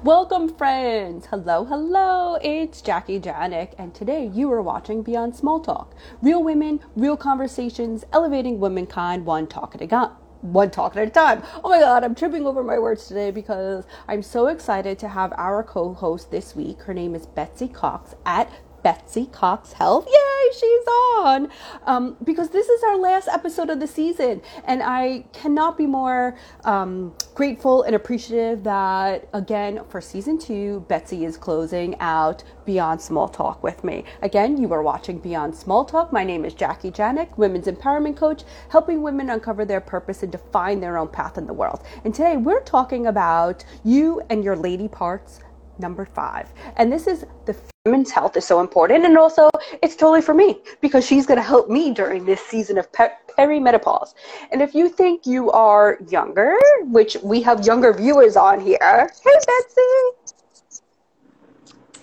Welcome, 0.00 0.48
friends. 0.48 1.26
Hello, 1.26 1.66
hello. 1.66 2.36
It's 2.42 2.80
Jackie 2.80 3.20
Janik, 3.20 3.74
and 3.76 3.94
today 3.94 4.26
you 4.26 4.50
are 4.50 4.62
watching 4.62 5.02
Beyond 5.02 5.36
Small 5.36 5.60
Talk. 5.60 5.94
Real 6.22 6.42
women, 6.42 6.80
real 6.96 7.16
conversations, 7.16 8.02
elevating 8.10 8.58
womankind, 8.58 9.26
one 9.26 9.46
talk 9.46 9.74
at 9.74 9.82
a 9.82 9.86
time. 9.86 10.12
One 10.40 10.70
talk 10.70 10.96
at 10.96 11.06
a 11.06 11.10
time. 11.10 11.42
Oh 11.62 11.68
my 11.68 11.78
god, 11.78 12.02
I'm 12.02 12.14
tripping 12.14 12.46
over 12.46 12.64
my 12.64 12.78
words 12.78 13.06
today 13.06 13.30
because 13.30 13.84
I'm 14.08 14.22
so 14.22 14.46
excited 14.46 14.98
to 15.00 15.08
have 15.08 15.32
our 15.36 15.62
co 15.62 15.92
host 15.92 16.30
this 16.30 16.56
week. 16.56 16.80
Her 16.82 16.94
name 16.94 17.14
is 17.14 17.26
Betsy 17.26 17.68
Cox 17.68 18.14
at 18.24 18.50
Betsy 18.82 19.26
Cox 19.26 19.72
Health. 19.72 20.06
Yay, 20.06 20.52
she's 20.52 20.86
on! 21.18 21.48
Um, 21.86 22.16
because 22.24 22.50
this 22.50 22.68
is 22.68 22.82
our 22.82 22.96
last 22.96 23.28
episode 23.28 23.70
of 23.70 23.80
the 23.80 23.86
season, 23.86 24.42
and 24.64 24.82
I 24.82 25.24
cannot 25.32 25.78
be 25.78 25.86
more 25.86 26.36
um, 26.64 27.14
grateful 27.34 27.82
and 27.82 27.94
appreciative 27.94 28.64
that, 28.64 29.28
again, 29.32 29.80
for 29.88 30.00
season 30.00 30.38
two, 30.38 30.84
Betsy 30.88 31.24
is 31.24 31.36
closing 31.36 31.98
out 32.00 32.42
Beyond 32.64 33.00
Small 33.00 33.28
Talk 33.28 33.62
with 33.62 33.84
me. 33.84 34.04
Again, 34.20 34.56
you 34.60 34.72
are 34.72 34.82
watching 34.82 35.18
Beyond 35.18 35.54
Small 35.54 35.84
Talk. 35.84 36.12
My 36.12 36.24
name 36.24 36.44
is 36.44 36.54
Jackie 36.54 36.90
Janik, 36.90 37.36
Women's 37.38 37.66
Empowerment 37.66 38.16
Coach, 38.16 38.42
helping 38.68 39.02
women 39.02 39.30
uncover 39.30 39.64
their 39.64 39.80
purpose 39.80 40.22
and 40.22 40.32
define 40.32 40.80
their 40.80 40.98
own 40.98 41.08
path 41.08 41.38
in 41.38 41.46
the 41.46 41.52
world. 41.52 41.82
And 42.04 42.14
today 42.14 42.36
we're 42.36 42.62
talking 42.62 43.06
about 43.06 43.64
you 43.84 44.22
and 44.28 44.44
your 44.44 44.56
lady 44.56 44.88
parts 44.88 45.40
number 45.82 46.06
five. 46.06 46.50
And 46.76 46.90
this 46.90 47.06
is 47.06 47.26
the 47.44 47.54
women's 47.84 48.12
health 48.12 48.36
is 48.36 48.46
so 48.46 48.60
important. 48.60 49.04
And 49.04 49.18
also, 49.18 49.50
it's 49.82 49.96
totally 49.96 50.22
for 50.22 50.34
me 50.34 50.60
because 50.80 51.04
she's 51.04 51.26
going 51.26 51.36
to 51.36 51.42
help 51.42 51.68
me 51.68 51.92
during 51.92 52.24
this 52.24 52.40
season 52.40 52.78
of 52.78 52.90
per- 52.92 53.12
perimenopause. 53.36 54.14
And 54.52 54.62
if 54.62 54.74
you 54.74 54.88
think 54.88 55.26
you 55.26 55.50
are 55.50 55.98
younger, 56.08 56.56
which 56.82 57.16
we 57.22 57.42
have 57.42 57.66
younger 57.66 57.92
viewers 57.92 58.36
on 58.36 58.60
here, 58.60 59.10
hey, 59.24 59.38
Betsy. 59.48 60.82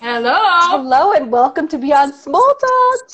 Hello. 0.00 0.32
Hello, 0.34 1.12
and 1.12 1.32
welcome 1.32 1.66
to 1.68 1.78
Beyond 1.78 2.14
Small 2.14 2.54
Talk. 2.54 3.10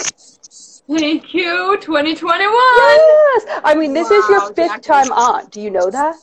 Thank 0.88 1.34
you, 1.34 1.78
2021. 1.80 2.52
Yes. 2.52 3.60
I 3.64 3.74
mean, 3.76 3.92
this 3.92 4.08
wow, 4.10 4.18
is 4.18 4.28
your 4.28 4.54
fifth 4.54 4.82
Jackie. 4.82 4.82
time 4.82 5.12
on. 5.12 5.46
Do 5.50 5.60
you 5.60 5.70
know 5.70 5.90
that? 5.90 6.16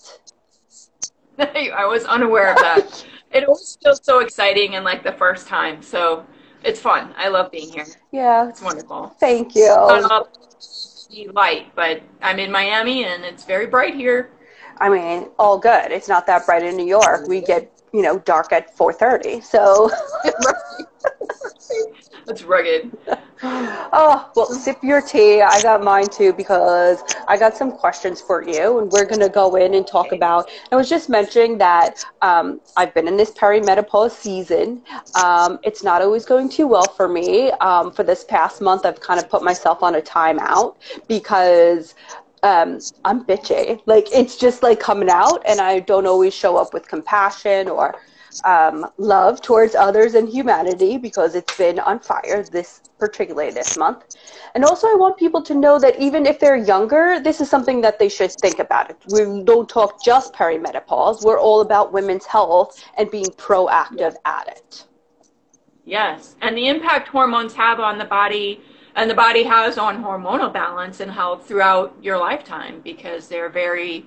I 1.40 1.86
was 1.86 2.06
unaware 2.06 2.52
of 2.52 2.58
that. 2.58 3.06
it 3.34 3.46
always 3.46 3.78
feels 3.84 4.00
so 4.04 4.20
exciting 4.20 4.76
and 4.76 4.86
like 4.86 5.04
the 5.04 5.14
first 5.14 5.48
time. 5.48 5.82
So 5.82 6.26
it's 6.64 6.80
fun. 6.80 7.14
I 7.18 7.30
love 7.30 7.52
being 7.52 7.72
here. 7.72 7.88
Yeah, 8.12 8.48
it's 8.50 8.62
wonderful. 8.62 9.16
Thank 9.20 9.56
you. 9.56 9.64
It's 9.66 10.08
not 10.08 10.38
light, 11.34 11.76
but 11.76 12.02
I'm 12.22 12.40
in 12.40 12.52
Miami 12.52 13.06
and 13.06 13.24
it's 13.24 13.44
very 13.44 13.68
bright 13.68 13.96
here. 13.96 14.32
I 14.80 14.90
mean, 14.90 15.30
all 15.38 15.60
good. 15.60 15.92
It's 15.92 16.08
not 16.08 16.26
that 16.28 16.46
bright 16.46 16.64
in 16.64 16.76
New 16.76 16.86
York. 16.88 17.28
We 17.28 17.42
get 17.42 17.72
you 17.94 18.02
know 18.02 18.20
dark 18.20 18.52
at 18.52 18.76
4:30. 18.76 19.44
So. 19.44 19.92
That's 22.26 22.44
rugged. 22.44 22.96
Oh, 23.46 24.32
well, 24.36 24.46
sip 24.46 24.78
your 24.82 25.02
tea. 25.02 25.42
I 25.42 25.62
got 25.62 25.84
mine 25.84 26.08
too 26.08 26.32
because 26.32 27.04
I 27.28 27.38
got 27.38 27.58
some 27.58 27.72
questions 27.72 28.22
for 28.22 28.42
you, 28.42 28.80
and 28.80 28.92
we're 28.92 29.06
going 29.06 29.20
to 29.20 29.30
go 29.30 29.56
in 29.56 29.74
and 29.74 29.86
talk 29.86 30.14
about. 30.14 30.50
I 30.72 30.78
was 30.78 30.88
just 30.88 31.10
mentioning 31.10 31.58
that 31.58 32.04
um, 32.22 32.62
I've 32.78 32.94
been 32.94 33.08
in 33.08 33.18
this 33.18 33.32
perimenopause 33.32 34.12
season. 34.12 34.82
Um, 35.22 35.60
it's 35.64 35.84
not 35.84 36.02
always 36.02 36.26
going 36.26 36.48
too 36.50 36.68
well 36.68 36.88
for 36.88 37.10
me. 37.10 37.52
Um, 37.54 37.92
for 37.92 38.04
this 38.04 38.24
past 38.24 38.62
month, 38.62 38.86
I've 38.86 39.02
kind 39.02 39.20
of 39.20 39.30
put 39.30 39.44
myself 39.44 39.84
on 39.84 39.96
a 39.96 40.02
timeout 40.02 40.76
because 41.08 41.96
um, 42.44 42.80
I'm 43.04 43.26
bitchy. 43.26 43.82
Like 43.86 44.08
it's 44.14 44.38
just 44.38 44.64
like 44.64 44.80
coming 44.80 45.10
out, 45.10 45.42
and 45.46 45.60
I 45.60 45.80
don't 45.80 46.06
always 46.08 46.34
show 46.34 46.56
up 46.56 46.74
with 46.74 46.88
compassion 46.88 47.68
or 47.68 47.96
um, 48.44 48.86
love 48.98 49.42
towards 49.42 49.76
others 49.76 50.16
and 50.16 50.28
humanity 50.28 50.98
because 50.98 51.36
it's 51.36 51.58
been 51.58 51.80
on 51.80 52.00
fire 52.00 52.44
this 52.44 52.82
particularly 53.00 53.52
this 53.52 53.78
month. 53.78 54.16
And 54.56 54.64
also, 54.64 54.88
I 54.88 54.96
want 54.96 55.18
people 55.18 55.42
to 55.44 55.54
know 55.54 55.80
that 55.80 56.00
even 56.00 56.26
if 56.26 56.40
they're 56.40 56.56
younger, 56.56 57.20
this 57.20 57.42
is 57.42 57.50
something 57.50 57.82
that 57.82 58.00
they 58.00 58.10
should 58.10 58.32
think 58.32 58.60
about. 58.60 58.92
It. 58.92 58.98
We 59.12 59.44
don't 59.44 59.68
talk 59.68 60.04
just 60.04 60.34
perimenopause. 60.34 61.24
We're 61.24 61.40
all 61.40 61.62
about 61.62 61.92
women's 61.92 62.26
health 62.26 62.84
and 62.98 63.12
being 63.12 63.32
proactive 63.48 64.16
at 64.26 64.48
it. 64.48 64.86
Yes, 65.86 66.36
and 66.42 66.56
the 66.56 66.68
impact 66.70 67.10
hormones 67.10 67.54
have 67.56 67.80
on 67.80 67.98
the 67.98 68.06
body 68.06 68.62
and 68.96 69.10
the 69.10 69.16
body 69.16 69.44
has 69.44 69.78
on 69.78 70.04
hormonal 70.04 70.54
balance 70.54 71.00
and 71.00 71.12
health 71.12 71.48
throughout 71.48 71.96
your 72.02 72.18
lifetime 72.18 72.80
because 72.84 73.28
they're 73.28 73.50
very 73.50 74.06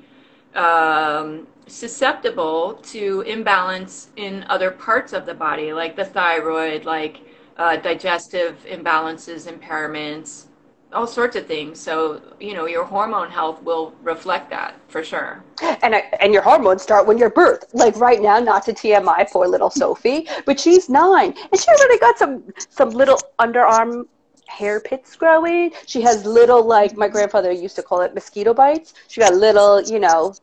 um, 0.54 1.46
susceptible 1.66 2.74
to 2.74 3.22
imbalance 3.22 4.08
in 4.16 4.44
other 4.48 4.70
parts 4.70 5.12
of 5.12 5.26
the 5.26 5.34
body, 5.34 5.72
like 5.72 5.96
the 5.96 6.04
thyroid, 6.04 6.84
like 6.84 7.20
uh, 7.56 7.76
digestive 7.76 8.64
imbalances, 8.68 9.50
impairments, 9.50 10.46
all 10.92 11.06
sorts 11.06 11.36
of 11.36 11.46
things. 11.46 11.80
So, 11.80 12.22
you 12.38 12.54
know, 12.54 12.66
your 12.66 12.84
hormone 12.84 13.30
health 13.30 13.62
will 13.62 13.94
reflect 14.02 14.50
that 14.50 14.76
for 14.88 15.02
sure. 15.02 15.44
And 15.82 15.96
and 16.20 16.32
your 16.32 16.42
hormones 16.42 16.82
start 16.82 17.06
when 17.06 17.18
you're 17.18 17.30
birth. 17.30 17.64
Like 17.72 17.96
right 17.96 18.20
now, 18.20 18.38
not 18.38 18.64
to 18.66 18.72
TMI, 18.72 19.30
poor 19.30 19.48
little 19.48 19.70
Sophie, 19.70 20.28
but 20.44 20.60
she's 20.60 20.88
nine, 20.88 21.34
and 21.50 21.60
she 21.60 21.68
already 21.68 21.98
got 21.98 22.18
some 22.18 22.44
some 22.68 22.90
little 22.90 23.20
underarm 23.38 24.06
hair 24.46 24.80
pits 24.80 25.16
growing. 25.16 25.72
She 25.86 26.00
has 26.02 26.24
little, 26.24 26.62
like 26.62 26.96
my 26.96 27.08
grandfather 27.08 27.50
used 27.50 27.76
to 27.76 27.82
call 27.82 28.00
it 28.02 28.14
mosquito 28.14 28.54
bites. 28.54 28.94
She 29.08 29.20
got 29.20 29.34
little, 29.34 29.82
you 29.82 29.98
know, 29.98 30.34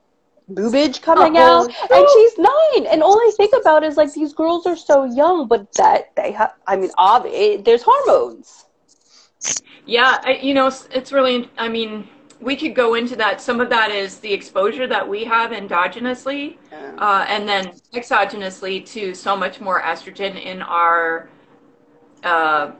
boobage 0.52 1.02
coming 1.02 1.38
Uh-oh. 1.38 1.64
out 1.64 1.92
and 1.92 2.08
she's 2.14 2.38
nine 2.38 2.92
and 2.92 3.02
all 3.02 3.18
i 3.18 3.32
think 3.38 3.54
about 3.60 3.84
is 3.84 3.96
like 3.96 4.12
these 4.14 4.34
girls 4.34 4.66
are 4.66 4.76
so 4.76 5.06
young 5.06 5.48
but 5.48 5.72
that 5.74 6.14
they 6.16 6.32
have 6.32 6.54
i 6.68 6.76
mean 6.76 6.92
obviously 6.98 7.58
there's 7.62 7.82
hormones 7.86 8.66
yeah 9.86 10.20
I, 10.24 10.34
you 10.42 10.54
know 10.54 10.72
it's 10.92 11.12
really 11.12 11.50
i 11.58 11.70
mean 11.70 12.08
we 12.42 12.58
could 12.58 12.76
go 12.76 12.96
into 12.96 13.16
that 13.16 13.40
some 13.40 13.62
of 13.62 13.70
that 13.70 13.90
is 13.90 14.20
the 14.20 14.32
exposure 14.32 14.86
that 14.86 15.08
we 15.08 15.24
have 15.24 15.52
endogenously 15.52 16.58
yeah. 16.72 16.94
uh, 16.98 17.26
and 17.30 17.48
then 17.48 17.74
exogenously 17.94 18.86
to 18.88 19.14
so 19.14 19.36
much 19.36 19.62
more 19.62 19.82
estrogen 19.82 20.42
in 20.44 20.62
our 20.62 21.30
uh, 22.24 22.72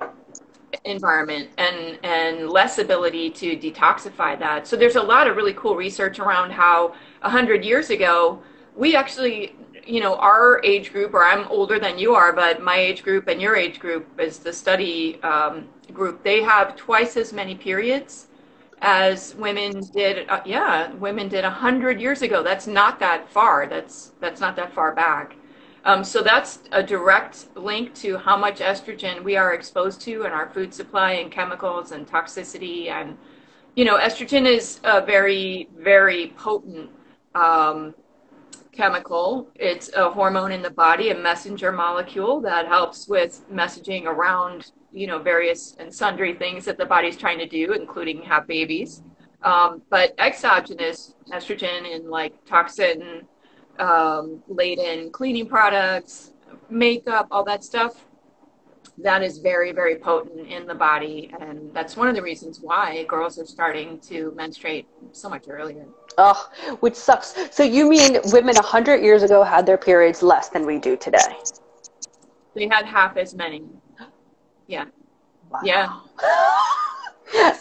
environment 0.86 1.50
and 1.58 1.98
and 2.04 2.50
less 2.50 2.78
ability 2.78 3.30
to 3.30 3.56
detoxify 3.56 4.38
that 4.38 4.68
so 4.68 4.76
there's 4.76 4.98
a 4.98 5.02
lot 5.02 5.28
of 5.28 5.36
really 5.38 5.54
cool 5.54 5.76
research 5.76 6.20
around 6.20 6.52
how 6.52 6.94
100 7.22 7.64
years 7.64 7.90
ago, 7.90 8.42
we 8.76 8.96
actually, 8.96 9.56
you 9.86 10.00
know, 10.02 10.16
our 10.18 10.62
age 10.64 10.92
group, 10.92 11.14
or 11.14 11.24
I'm 11.24 11.48
older 11.48 11.80
than 11.80 11.98
you 11.98 12.16
are, 12.16 12.34
but 12.34 12.62
my 12.62 12.76
age 12.76 13.04
group 13.04 13.28
and 13.28 13.42
your 13.42 13.56
age 13.56 13.80
group 13.80 14.08
is 14.20 14.40
the 14.40 14.52
study 14.54 15.22
um, 15.24 15.68
group, 15.94 16.24
they 16.24 16.42
have 16.42 16.76
twice 16.76 17.18
as 17.18 17.34
many 17.34 17.56
periods 17.56 18.28
as 18.82 19.36
women 19.36 19.82
did. 19.94 20.28
Uh, 20.30 20.42
yeah, 20.46 20.92
women 20.94 21.30
did 21.30 21.44
100 21.44 22.02
years 22.02 22.22
ago. 22.22 22.44
That's 22.44 22.68
not 22.68 23.00
that 23.00 23.30
far. 23.30 23.68
That's, 23.68 24.12
that's 24.20 24.42
not 24.42 24.56
that 24.58 24.74
far 24.74 24.94
back. 24.94 25.36
Um, 25.86 26.04
so 26.04 26.22
that's 26.22 26.60
a 26.72 26.82
direct 26.82 27.48
link 27.56 27.94
to 27.96 28.18
how 28.18 28.38
much 28.38 28.60
estrogen 28.60 29.22
we 29.24 29.36
are 29.36 29.54
exposed 29.54 30.00
to 30.02 30.24
in 30.24 30.32
our 30.32 30.50
food 30.50 30.74
supply 30.74 31.14
and 31.14 31.30
chemicals 31.32 31.92
and 31.92 32.08
toxicity. 32.08 32.90
And, 32.90 33.18
you 33.76 33.84
know, 33.84 33.98
estrogen 33.98 34.46
is 34.48 34.80
a 34.86 35.06
very, 35.06 35.68
very 35.78 36.34
potent 36.38 36.90
um, 37.36 37.94
chemical. 38.72 39.50
It's 39.56 39.92
a 39.94 40.10
hormone 40.10 40.54
in 40.54 40.62
the 40.62 40.70
body, 40.70 41.10
a 41.10 41.18
messenger 41.18 41.72
molecule 41.72 42.40
that 42.42 42.68
helps 42.68 43.10
with 43.10 43.44
messaging 43.52 44.06
around, 44.06 44.72
you 44.94 45.08
know, 45.08 45.20
various 45.20 45.76
and 45.80 45.94
sundry 45.94 46.34
things 46.34 46.64
that 46.64 46.78
the 46.78 46.86
body's 46.86 47.18
trying 47.18 47.40
to 47.40 47.48
do, 47.48 47.74
including 47.74 48.22
have 48.22 48.48
babies. 48.48 49.04
Um, 49.44 49.82
but 49.90 50.16
exogenous 50.18 51.16
estrogen 51.30 51.94
in 51.94 52.10
like 52.10 52.34
toxin 52.46 53.28
um, 53.80 54.44
laden 54.48 55.12
cleaning 55.12 55.48
products, 55.48 56.32
makeup, 56.70 57.28
all 57.32 57.44
that 57.46 57.64
stuff, 57.64 58.06
that 58.98 59.24
is 59.24 59.40
very, 59.40 59.72
very 59.72 59.96
potent 59.96 60.48
in 60.48 60.68
the 60.68 60.76
body. 60.76 61.32
And 61.40 61.74
that's 61.74 61.98
one 61.98 62.08
of 62.08 62.16
the 62.16 62.22
reasons 62.22 62.60
why 62.62 63.04
girls 63.06 63.40
are 63.40 63.46
starting 63.46 64.00
to 64.02 64.32
menstruate 64.36 64.88
so 65.12 65.30
much 65.30 65.46
earlier. 65.50 65.86
Oh, 66.18 66.50
which 66.82 66.96
sucks. 66.96 67.36
So 67.52 67.64
you 67.64 67.90
mean 67.90 68.20
women 68.26 68.56
100 68.56 69.02
years 69.02 69.24
ago 69.24 69.44
had 69.44 69.66
their 69.66 69.78
periods 69.78 70.22
less 70.22 70.50
than 70.50 70.66
we 70.66 70.78
do 70.78 70.96
today? 70.96 71.18
They 72.56 72.68
had 72.68 72.86
half 72.86 73.18
as 73.18 73.34
many. 73.34 73.64
Yeah. 74.68 74.86
Wow. 75.50 75.60
Yeah. 75.64 76.00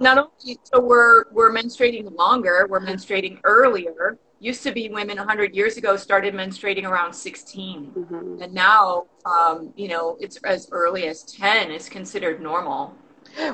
Not 0.00 0.18
only 0.18 0.58
so 0.64 0.80
we're 0.80 1.30
we're 1.30 1.52
menstruating 1.52 2.16
longer, 2.16 2.66
we're 2.68 2.80
menstruating 2.80 3.38
earlier. 3.44 4.18
Used 4.42 4.64
to 4.64 4.72
be 4.72 4.88
women 4.88 5.18
100 5.18 5.54
years 5.54 5.76
ago 5.76 5.96
started 5.96 6.34
menstruating 6.34 6.82
around 6.82 7.12
16, 7.12 7.92
mm-hmm. 7.96 8.42
and 8.42 8.52
now 8.52 9.06
um, 9.24 9.72
you 9.76 9.86
know 9.86 10.16
it's 10.18 10.36
as 10.38 10.68
early 10.72 11.06
as 11.06 11.22
10 11.22 11.70
is 11.70 11.88
considered 11.88 12.42
normal. 12.42 12.92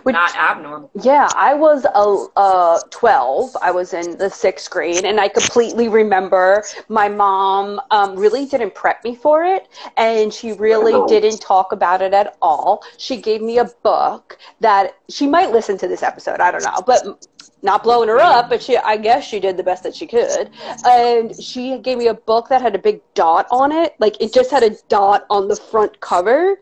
Which, 0.02 0.14
not 0.14 0.34
abnormal. 0.34 0.90
Yeah, 1.02 1.28
I 1.36 1.52
was 1.52 1.84
a 1.84 2.38
uh, 2.40 2.80
12. 2.90 3.56
I 3.60 3.70
was 3.70 3.92
in 3.92 4.16
the 4.16 4.30
sixth 4.30 4.70
grade, 4.70 5.04
and 5.04 5.20
I 5.20 5.28
completely 5.28 5.88
remember 5.88 6.64
my 6.88 7.08
mom 7.08 7.80
um, 7.90 8.16
really 8.16 8.46
didn't 8.46 8.74
prep 8.74 9.04
me 9.04 9.14
for 9.14 9.44
it, 9.44 9.68
and 9.98 10.32
she 10.32 10.52
really 10.52 11.06
didn't 11.06 11.42
talk 11.42 11.72
about 11.72 12.00
it 12.00 12.14
at 12.14 12.38
all. 12.40 12.82
She 12.96 13.20
gave 13.20 13.42
me 13.42 13.58
a 13.58 13.66
book 13.82 14.38
that 14.60 14.96
she 15.10 15.26
might 15.26 15.52
listen 15.52 15.76
to 15.78 15.86
this 15.86 16.02
episode. 16.02 16.40
I 16.40 16.50
don't 16.50 16.64
know, 16.64 16.82
but 16.86 17.28
not 17.62 17.82
blowing 17.82 18.08
her 18.08 18.18
up, 18.18 18.48
but 18.48 18.62
she 18.62 18.76
I 18.76 18.96
guess 18.96 19.26
she 19.26 19.40
did 19.40 19.56
the 19.56 19.62
best 19.62 19.82
that 19.82 19.94
she 19.94 20.06
could. 20.06 20.50
And 20.84 21.34
she 21.42 21.78
gave 21.78 21.98
me 21.98 22.06
a 22.08 22.14
book 22.14 22.48
that 22.48 22.62
had 22.62 22.74
a 22.74 22.78
big 22.78 23.00
dot 23.14 23.46
on 23.50 23.72
it. 23.72 23.94
Like 23.98 24.20
it 24.20 24.32
just 24.32 24.50
had 24.50 24.62
a 24.62 24.76
dot 24.88 25.26
on 25.30 25.48
the 25.48 25.56
front 25.56 26.00
cover. 26.00 26.56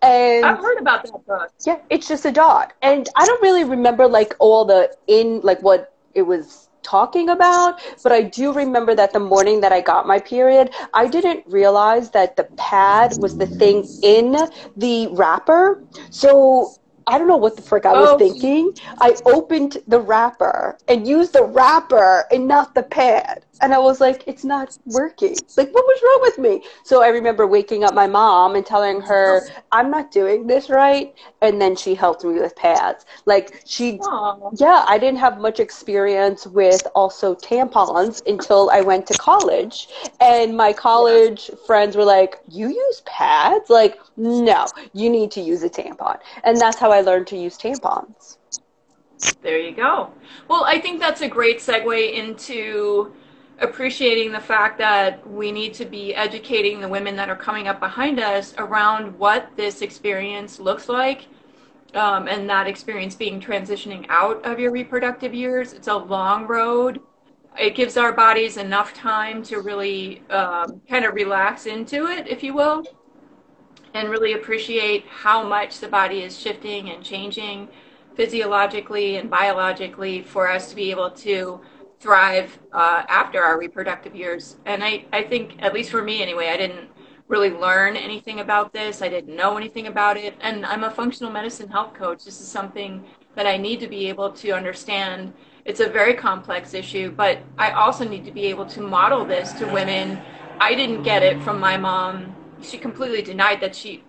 And 0.00 0.44
I've 0.44 0.58
heard 0.58 0.78
about 0.78 1.04
that 1.04 1.26
book. 1.26 1.50
Yeah, 1.66 1.78
it's 1.90 2.08
just 2.08 2.24
a 2.24 2.32
dot. 2.32 2.72
And 2.82 3.08
I 3.16 3.26
don't 3.26 3.42
really 3.42 3.64
remember 3.64 4.06
like 4.06 4.34
all 4.38 4.64
the 4.64 4.94
in 5.06 5.40
like 5.42 5.62
what 5.62 5.94
it 6.14 6.22
was 6.22 6.68
talking 6.82 7.28
about, 7.28 7.80
but 8.02 8.12
I 8.12 8.22
do 8.22 8.52
remember 8.52 8.94
that 8.94 9.12
the 9.12 9.20
morning 9.20 9.60
that 9.60 9.72
I 9.72 9.80
got 9.80 10.06
my 10.06 10.18
period, 10.18 10.70
I 10.92 11.06
didn't 11.06 11.44
realize 11.46 12.10
that 12.10 12.36
the 12.36 12.44
pad 12.56 13.14
was 13.18 13.38
the 13.38 13.46
thing 13.46 13.86
in 14.02 14.36
the 14.76 15.08
wrapper. 15.12 15.82
So 16.10 16.74
I 17.06 17.18
don't 17.18 17.28
know 17.28 17.36
what 17.36 17.56
the 17.56 17.62
frick 17.62 17.86
I 17.86 17.92
was 17.92 18.10
oh. 18.10 18.18
thinking. 18.18 18.74
I 19.00 19.14
opened 19.26 19.78
the 19.86 20.00
wrapper 20.00 20.78
and 20.88 21.06
used 21.06 21.32
the 21.32 21.44
wrapper 21.44 22.24
and 22.30 22.46
not 22.46 22.74
the 22.74 22.82
pad. 22.82 23.44
And 23.62 23.72
I 23.72 23.78
was 23.78 24.00
like, 24.00 24.24
it's 24.26 24.44
not 24.44 24.76
working. 24.86 25.36
Like, 25.56 25.72
what 25.72 25.84
was 25.84 26.00
wrong 26.02 26.18
with 26.22 26.38
me? 26.38 26.64
So 26.82 27.00
I 27.00 27.08
remember 27.08 27.46
waking 27.46 27.84
up 27.84 27.94
my 27.94 28.08
mom 28.08 28.56
and 28.56 28.66
telling 28.66 29.00
her, 29.02 29.42
I'm 29.70 29.88
not 29.88 30.10
doing 30.10 30.48
this 30.48 30.68
right. 30.68 31.14
And 31.42 31.62
then 31.62 31.76
she 31.76 31.94
helped 31.94 32.24
me 32.24 32.40
with 32.40 32.56
pads. 32.56 33.06
Like, 33.24 33.62
she, 33.64 33.98
Aww. 33.98 34.58
yeah, 34.58 34.84
I 34.88 34.98
didn't 34.98 35.20
have 35.20 35.38
much 35.38 35.60
experience 35.60 36.44
with 36.44 36.84
also 36.96 37.36
tampons 37.36 38.20
until 38.26 38.68
I 38.70 38.80
went 38.80 39.06
to 39.06 39.14
college. 39.14 39.88
And 40.20 40.56
my 40.56 40.72
college 40.72 41.48
yeah. 41.48 41.56
friends 41.64 41.96
were 41.96 42.04
like, 42.04 42.40
You 42.48 42.68
use 42.68 43.02
pads? 43.06 43.70
Like, 43.70 43.96
no, 44.16 44.66
you 44.92 45.08
need 45.08 45.30
to 45.32 45.40
use 45.40 45.62
a 45.62 45.70
tampon. 45.70 46.18
And 46.42 46.60
that's 46.60 46.78
how 46.78 46.91
I 46.92 47.00
learned 47.00 47.26
to 47.28 47.36
use 47.36 47.56
tampons. 47.58 48.38
There 49.42 49.58
you 49.58 49.72
go. 49.72 50.12
Well, 50.48 50.64
I 50.64 50.80
think 50.80 51.00
that's 51.00 51.20
a 51.20 51.28
great 51.28 51.58
segue 51.58 52.12
into 52.12 53.12
appreciating 53.60 54.32
the 54.32 54.40
fact 54.40 54.78
that 54.78 55.28
we 55.28 55.52
need 55.52 55.72
to 55.74 55.84
be 55.84 56.14
educating 56.14 56.80
the 56.80 56.88
women 56.88 57.14
that 57.16 57.28
are 57.28 57.36
coming 57.36 57.68
up 57.68 57.78
behind 57.78 58.18
us 58.18 58.54
around 58.58 59.16
what 59.18 59.48
this 59.56 59.82
experience 59.82 60.58
looks 60.58 60.88
like 60.88 61.26
um, 61.94 62.26
and 62.26 62.48
that 62.48 62.66
experience 62.66 63.14
being 63.14 63.40
transitioning 63.40 64.04
out 64.08 64.44
of 64.44 64.58
your 64.58 64.72
reproductive 64.72 65.32
years. 65.34 65.72
It's 65.72 65.88
a 65.88 65.96
long 65.96 66.46
road. 66.46 67.00
It 67.58 67.74
gives 67.74 67.96
our 67.96 68.12
bodies 68.12 68.56
enough 68.56 68.94
time 68.94 69.42
to 69.44 69.60
really 69.60 70.22
um, 70.30 70.80
kind 70.88 71.04
of 71.04 71.14
relax 71.14 71.66
into 71.66 72.06
it, 72.06 72.26
if 72.26 72.42
you 72.42 72.54
will, 72.54 72.82
and 73.94 74.08
really 74.08 74.32
appreciate 74.32 75.04
how 75.06 75.46
much 75.46 75.80
the 75.80 75.88
body 75.88 76.22
is 76.22 76.38
shifting 76.38 76.90
and 76.90 77.04
changing 77.04 77.68
physiologically 78.14 79.16
and 79.16 79.30
biologically 79.30 80.22
for 80.22 80.48
us 80.48 80.68
to 80.70 80.76
be 80.76 80.90
able 80.90 81.10
to 81.10 81.60
thrive 82.00 82.58
uh, 82.72 83.04
after 83.08 83.42
our 83.42 83.58
reproductive 83.58 84.14
years. 84.14 84.56
And 84.66 84.82
I, 84.82 85.04
I 85.12 85.22
think, 85.22 85.54
at 85.60 85.72
least 85.72 85.90
for 85.90 86.02
me 86.02 86.22
anyway, 86.22 86.48
I 86.48 86.56
didn't 86.56 86.88
really 87.28 87.50
learn 87.50 87.96
anything 87.96 88.40
about 88.40 88.72
this. 88.72 89.00
I 89.00 89.08
didn't 89.08 89.34
know 89.34 89.56
anything 89.56 89.86
about 89.86 90.16
it. 90.16 90.34
And 90.40 90.66
I'm 90.66 90.84
a 90.84 90.90
functional 90.90 91.32
medicine 91.32 91.68
health 91.68 91.94
coach. 91.94 92.24
This 92.24 92.40
is 92.40 92.48
something 92.48 93.04
that 93.36 93.46
I 93.46 93.56
need 93.56 93.80
to 93.80 93.88
be 93.88 94.08
able 94.08 94.30
to 94.32 94.50
understand. 94.50 95.32
It's 95.64 95.80
a 95.80 95.88
very 95.88 96.14
complex 96.14 96.74
issue, 96.74 97.12
but 97.12 97.38
I 97.56 97.70
also 97.70 98.06
need 98.06 98.24
to 98.24 98.32
be 98.32 98.46
able 98.46 98.66
to 98.66 98.80
model 98.82 99.24
this 99.24 99.52
to 99.54 99.66
women. 99.66 100.20
I 100.60 100.74
didn't 100.74 101.04
get 101.04 101.22
it 101.22 101.40
from 101.42 101.60
my 101.60 101.76
mom. 101.76 102.34
She 102.62 102.78
completely 102.78 103.22
denied 103.22 103.60
that 103.60 103.74
she 103.74 104.02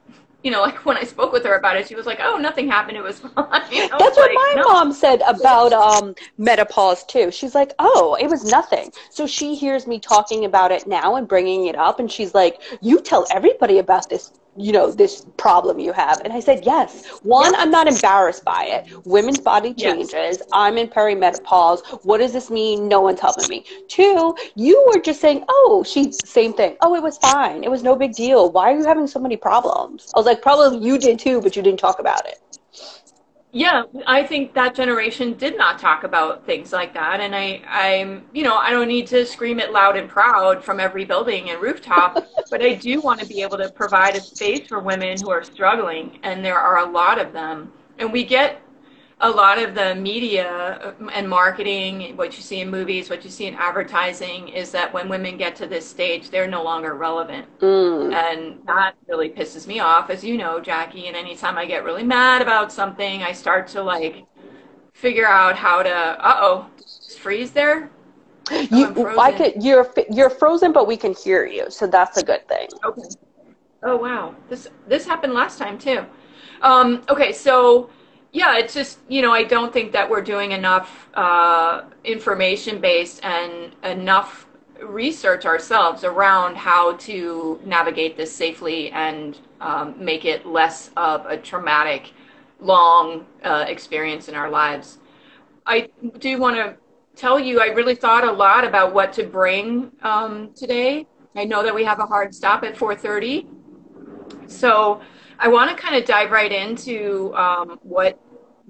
you 0.44 0.52
know, 0.52 0.62
like 0.62 0.86
when 0.86 0.98
I 0.98 1.04
spoke 1.04 1.32
with 1.32 1.46
her 1.46 1.56
about 1.56 1.78
it, 1.78 1.88
she 1.88 1.96
was 1.96 2.06
like, 2.06 2.20
"Oh, 2.22 2.38
nothing 2.38 2.68
happened. 2.68 2.98
It 2.98 3.04
was 3.04 3.20
fine." 3.36 3.64
You 3.72 3.88
know? 3.88 3.98
That's 3.98 4.18
what 4.18 4.30
like, 4.30 4.36
my 4.36 4.54
no. 4.58 4.64
mom 4.64 4.94
said 4.94 5.22
about 5.26 5.72
um, 5.72 6.14
menopause 6.38 7.06
too. 7.06 7.32
She's 7.32 7.56
like, 7.56 7.74
"Oh, 7.80 8.18
it 8.20 8.28
was 8.28 8.52
nothing." 8.52 8.92
So 9.10 9.26
she 9.26 9.56
hears 9.56 9.88
me 9.88 10.00
talking 10.00 10.46
about 10.46 10.72
it 10.72 10.86
now 10.86 11.16
and 11.16 11.28
bringing 11.28 11.68
it 11.68 11.76
up, 11.76 12.00
and 12.00 12.12
she's 12.12 12.34
like, 12.34 12.62
"You 12.82 13.00
tell 13.00 13.26
everybody 13.34 13.80
about 13.80 14.10
this 14.10 14.34
you 14.56 14.72
know 14.72 14.92
this 14.92 15.26
problem 15.38 15.80
you 15.80 15.94
have. 15.94 16.22
And 16.24 16.34
i 16.34 16.40
said 16.40 16.66
yes. 16.66 17.08
One 17.24 17.56
i'm 17.56 17.72
not 17.72 17.88
embarrassed 17.88 18.46
by 18.46 18.66
it. 18.66 19.06
Women's 19.06 19.40
body 19.40 19.74
changes. 19.74 20.14
Yes. 20.14 20.42
i'm 20.54 20.78
in 20.78 20.88
perimenopause. 20.88 21.82
What 22.04 22.20
does 22.20 22.34
this 22.34 22.50
mean? 22.50 22.88
No 22.88 23.02
one's 23.02 23.20
helping 23.20 23.48
me. 23.50 23.66
Two 23.88 24.36
you 24.56 24.84
were 24.88 25.02
just 25.02 25.22
saying 25.22 25.44
oh 25.48 25.84
she 25.88 26.12
same 26.12 26.54
thing. 26.54 26.78
Oh 26.82 26.96
it 26.96 27.04
was 27.04 27.18
fine. 27.18 27.64
It 27.64 27.72
was 27.72 27.84
no 27.84 27.96
big 27.96 28.14
deal. 28.14 28.52
Why 28.52 28.72
are 28.72 28.78
you 28.78 28.86
having 28.86 29.08
so 29.08 29.20
many 29.20 29.38
problems? 29.38 30.12
I 30.16 30.20
was 30.20 30.26
like 30.26 30.42
probably 30.42 30.86
you 30.86 30.98
did 30.98 31.20
too 31.20 31.42
but 31.42 31.56
you 31.56 31.62
didn't 31.62 31.80
talk 31.80 32.00
about 32.00 32.26
it 32.28 32.40
yeah 33.54 33.84
i 34.08 34.24
think 34.24 34.54
that 34.54 34.74
generation 34.76 35.34
did 35.34 35.56
not 35.56 35.78
talk 35.78 36.04
about 36.04 36.46
things 36.46 36.74
like 36.74 36.94
that 36.94 37.20
and 37.20 37.36
i 37.36 37.62
i'm 37.68 38.26
you 38.34 38.44
know 38.44 38.56
i 38.58 38.72
don't 38.72 38.88
need 38.88 39.06
to 39.06 39.26
scream 39.26 39.60
it 39.60 39.72
loud 39.72 39.96
and 39.96 40.10
proud 40.10 40.64
from 40.64 40.80
every 40.80 41.06
building 41.06 41.52
and 41.52 41.62
rooftop 41.62 42.26
but 42.50 42.64
i 42.64 42.74
do 42.74 43.00
want 43.00 43.20
to 43.20 43.28
be 43.28 43.44
able 43.44 43.58
to 43.58 43.72
provide 43.72 44.16
a 44.16 44.20
space 44.20 44.68
for 44.68 44.80
women 44.80 45.16
who 45.22 45.30
are 45.30 45.44
struggling 45.44 46.20
and 46.24 46.44
there 46.44 46.58
are 46.58 46.80
a 46.80 46.92
lot 46.92 47.20
of 47.20 47.34
them. 47.34 47.72
And 48.00 48.12
we 48.12 48.24
get 48.24 48.62
a 49.22 49.30
lot 49.30 49.58
of 49.58 49.76
the 49.76 49.96
media 49.96 50.96
uh, 51.00 51.08
and 51.14 51.30
marketing, 51.30 52.18
what 52.18 52.36
you 52.36 52.44
see 52.44 52.62
in 52.62 52.70
movies, 52.70 53.10
what 53.10 53.24
you 53.24 53.30
see 53.30 53.46
in 53.46 53.56
advertising, 53.56 54.50
is 54.50 54.72
that 54.72 54.94
when 54.94 55.08
women 55.10 55.38
get 55.38 55.56
to 55.58 55.68
this 55.68 55.88
stage, 55.88 56.30
they're 56.30 56.48
no 56.48 56.64
longer 56.64 56.96
relevant. 56.96 57.48
Mm. 57.60 58.14
And 58.14 58.60
that 58.68 58.96
really 59.08 59.30
pisses 59.30 59.68
me 59.68 59.80
off, 59.80 60.10
as 60.10 60.24
you 60.24 60.38
know, 60.38 60.60
Jackie. 60.60 61.08
And 61.08 61.16
anytime 61.16 61.58
I 61.58 61.66
get 61.66 61.84
really 61.84 62.04
mad 62.04 62.42
about 62.42 62.72
something, 62.72 63.24
I 63.24 63.32
start 63.32 63.68
to 63.70 63.84
like 63.84 64.26
figure 64.94 65.28
out 65.28 65.56
how 65.56 65.84
to, 65.84 65.90
uh 65.90 66.38
oh, 66.42 66.70
freeze 67.18 67.52
there. 67.52 67.90
Oh, 68.52 68.68
you, 68.72 69.18
I 69.18 69.32
could, 69.32 69.64
you're 69.64 69.90
you're 70.12 70.30
frozen, 70.30 70.74
but 70.74 70.86
we 70.86 70.98
can 70.98 71.14
hear 71.14 71.46
you, 71.46 71.72
so 71.72 71.88
that's 71.88 72.18
a 72.18 72.24
good 72.24 72.46
thing. 72.50 72.68
Okay. 72.84 73.02
Oh 73.84 73.96
wow, 73.96 74.36
this 74.50 74.68
this 74.88 75.06
happened 75.06 75.34
last 75.34 75.58
time 75.58 75.78
too. 75.78 76.06
Um, 76.62 77.04
okay, 77.08 77.32
so 77.32 77.90
yeah, 78.34 78.58
it's 78.58 78.74
just 78.74 79.00
you 79.08 79.22
know 79.22 79.32
I 79.32 79.44
don't 79.44 79.72
think 79.72 79.92
that 79.94 80.10
we're 80.10 80.22
doing 80.22 80.52
enough 80.52 81.10
uh, 81.14 81.84
information 82.04 82.82
based 82.82 83.24
and 83.24 83.76
enough 83.84 84.48
research 84.82 85.46
ourselves 85.46 86.04
around 86.04 86.58
how 86.58 86.94
to 86.98 87.62
navigate 87.64 88.18
this 88.18 88.36
safely 88.36 88.92
and 88.92 89.38
um, 89.62 89.94
make 90.04 90.26
it 90.26 90.46
less 90.46 90.90
of 90.98 91.26
a 91.28 91.38
traumatic, 91.38 92.12
long 92.60 93.26
uh, 93.44 93.66
experience 93.68 94.28
in 94.28 94.36
our 94.36 94.50
lives. 94.50 94.98
I 95.66 95.90
do 96.20 96.38
want 96.40 96.56
to 96.58 96.76
tell 97.16 97.40
you 97.40 97.62
I 97.62 97.68
really 97.68 97.96
thought 97.96 98.24
a 98.28 98.32
lot 98.32 98.66
about 98.66 98.94
what 98.96 99.14
to 99.14 99.24
bring 99.24 99.92
um, 100.02 100.52
today. 100.54 101.08
I 101.36 101.46
know 101.46 101.64
that 101.64 101.74
we 101.74 101.84
have 101.86 102.00
a 102.00 102.06
hard 102.06 102.34
stop 102.34 102.64
at 102.64 102.76
4:30, 102.76 103.48
so 104.48 105.02
I 105.40 105.48
want 105.48 105.70
to 105.70 105.76
kind 105.76 105.96
of 105.96 106.06
dive 106.06 106.32
right 106.32 106.52
into 106.52 107.34
um, 107.36 107.80
what 107.84 108.20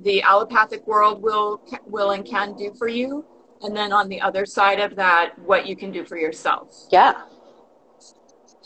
the 0.02 0.22
allopathic 0.24 0.86
world 0.88 1.22
will 1.22 1.62
will 1.86 2.12
and 2.12 2.26
can 2.26 2.56
do 2.56 2.74
for 2.74 2.88
you, 2.88 3.26
and 3.62 3.76
then 3.76 3.92
on 3.94 4.10
the 4.10 4.20
other 4.22 4.46
side 4.46 4.80
of 4.80 4.96
that, 4.96 5.38
what 5.40 5.68
you 5.68 5.76
can 5.76 5.92
do 5.92 6.04
for 6.06 6.18
yourself. 6.18 6.88
Yeah. 6.92 7.24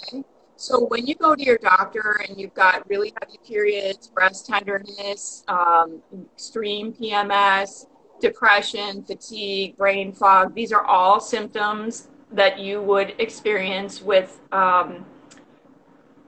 Okay. 0.03 0.23
So 0.55 0.85
when 0.85 1.05
you 1.05 1.15
go 1.15 1.35
to 1.35 1.43
your 1.43 1.57
doctor 1.57 2.19
and 2.27 2.39
you've 2.39 2.53
got 2.53 2.89
really 2.89 3.13
heavy 3.21 3.39
periods, 3.45 4.07
breast 4.07 4.47
tenderness, 4.47 5.43
um, 5.47 6.01
extreme 6.33 6.93
PMS, 6.93 7.85
depression, 8.19 9.03
fatigue, 9.03 9.77
brain 9.77 10.11
fog, 10.13 10.55
these 10.55 10.71
are 10.71 10.83
all 10.83 11.19
symptoms 11.19 12.07
that 12.31 12.59
you 12.59 12.81
would 12.81 13.13
experience 13.19 14.01
with 14.01 14.39
um, 14.51 15.05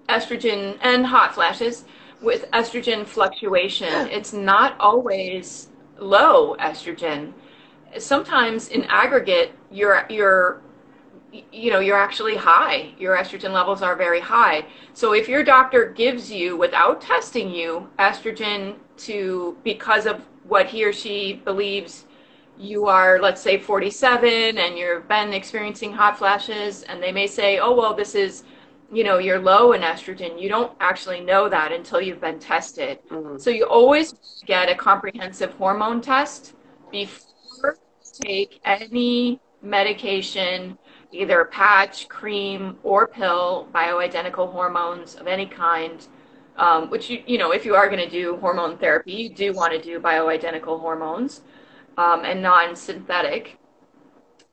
estrogen 0.10 0.78
and 0.82 1.06
hot 1.06 1.34
flashes 1.34 1.86
with 2.22 2.50
estrogen 2.52 3.06
fluctuation. 3.06 4.08
It's 4.10 4.34
not 4.34 4.80
always 4.80 5.70
low 5.98 6.56
estrogen. 6.60 7.34
Sometimes 7.98 8.70
in 8.70 8.84
aggregate, 8.86 9.54
you're 9.72 10.06
you're 10.10 10.62
you 11.52 11.72
know 11.72 11.80
you're 11.80 11.98
actually 11.98 12.36
high. 12.36 12.94
Your 12.98 13.16
estrogen 13.16 13.52
levels 13.52 13.82
are 13.82 13.96
very 13.96 14.20
high. 14.20 14.66
So 14.94 15.14
if 15.14 15.28
your 15.28 15.44
doctor 15.44 15.88
gives 15.88 16.32
you 16.32 16.58
without 16.58 17.02
testing 17.02 17.50
you 17.50 17.90
estrogen 18.00 18.76
to 18.98 19.58
because 19.64 20.06
of 20.06 20.26
what 20.44 20.66
he 20.66 20.84
or 20.84 20.94
she 20.94 21.42
believes 21.46 22.06
you 22.58 22.88
are 22.88 23.22
let's 23.22 23.42
say 23.42 23.58
47 23.58 24.58
and 24.58 24.78
you've 24.78 25.08
been 25.08 25.32
experiencing 25.32 25.94
hot 25.94 26.18
flashes 26.18 26.84
and 26.84 27.02
they 27.02 27.12
may 27.12 27.26
say 27.26 27.60
oh 27.60 27.74
well 27.74 27.94
this 27.94 28.16
is 28.16 28.44
you 28.92 29.04
know 29.04 29.18
you're 29.18 29.40
low 29.40 29.74
in 29.74 29.82
estrogen 29.82 30.42
you 30.42 30.50
don't 30.50 30.74
actually 30.80 31.20
know 31.20 31.48
that 31.50 31.72
until 31.72 32.02
you've 32.02 32.22
been 32.22 32.40
tested 32.40 33.00
Mm-hmm. 33.12 33.38
so 33.38 33.50
you 33.50 33.66
always 33.66 34.14
get 34.46 34.70
a 34.70 34.76
comprehensive 34.76 35.52
hormone 35.54 36.02
test 36.02 36.54
before 36.92 37.78
you 38.04 38.26
take 38.26 38.60
any 38.66 39.40
medication 39.62 40.78
either 41.12 41.46
patch 41.46 42.08
cream 42.08 42.78
or 42.84 43.08
pill 43.08 43.68
bioidentical 43.74 44.52
hormones 44.52 45.16
of 45.16 45.28
any 45.28 45.46
kind 45.46 46.08
um, 46.58 46.90
which 46.90 47.10
you 47.10 47.24
you 47.26 47.38
know 47.38 47.52
if 47.52 47.66
you 47.66 47.76
are 47.76 47.88
going 47.90 48.00
to 48.04 48.10
do 48.10 48.38
hormone 48.38 48.78
therapy 48.78 49.14
you 49.14 49.30
do 49.30 49.54
want 49.54 49.72
to 49.74 49.82
do 49.82 50.00
bioidentical 50.00 50.80
hormones 50.80 51.42
um, 51.98 52.24
and 52.26 52.42
non-synthetic 52.42 53.58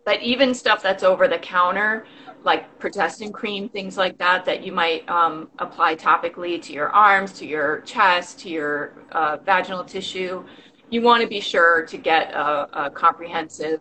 but 0.05 0.23
even 0.23 0.55
stuff 0.55 0.83
that's 0.83 1.03
over 1.03 1.27
the 1.29 1.39
counter 1.39 2.07
like 2.47 2.79
progestin 2.79 3.33
cream 3.33 3.69
things 3.69 3.99
like 3.99 4.17
that 4.19 4.45
that 4.45 4.65
you 4.65 4.71
might 4.71 5.07
um, 5.11 5.51
apply 5.59 5.97
topically 5.97 6.63
to 6.63 6.73
your 6.73 6.89
arms 6.91 7.33
to 7.33 7.45
your 7.45 7.81
chest 7.81 8.39
to 8.39 8.49
your 8.49 8.93
uh, 9.11 9.37
vaginal 9.45 9.85
tissue. 9.85 10.45
You 10.89 11.03
want 11.03 11.21
to 11.23 11.29
be 11.29 11.41
sure 11.41 11.85
to 11.85 11.99
get 11.99 12.33
a, 12.33 12.85
a 12.85 12.91
comprehensive 12.91 13.81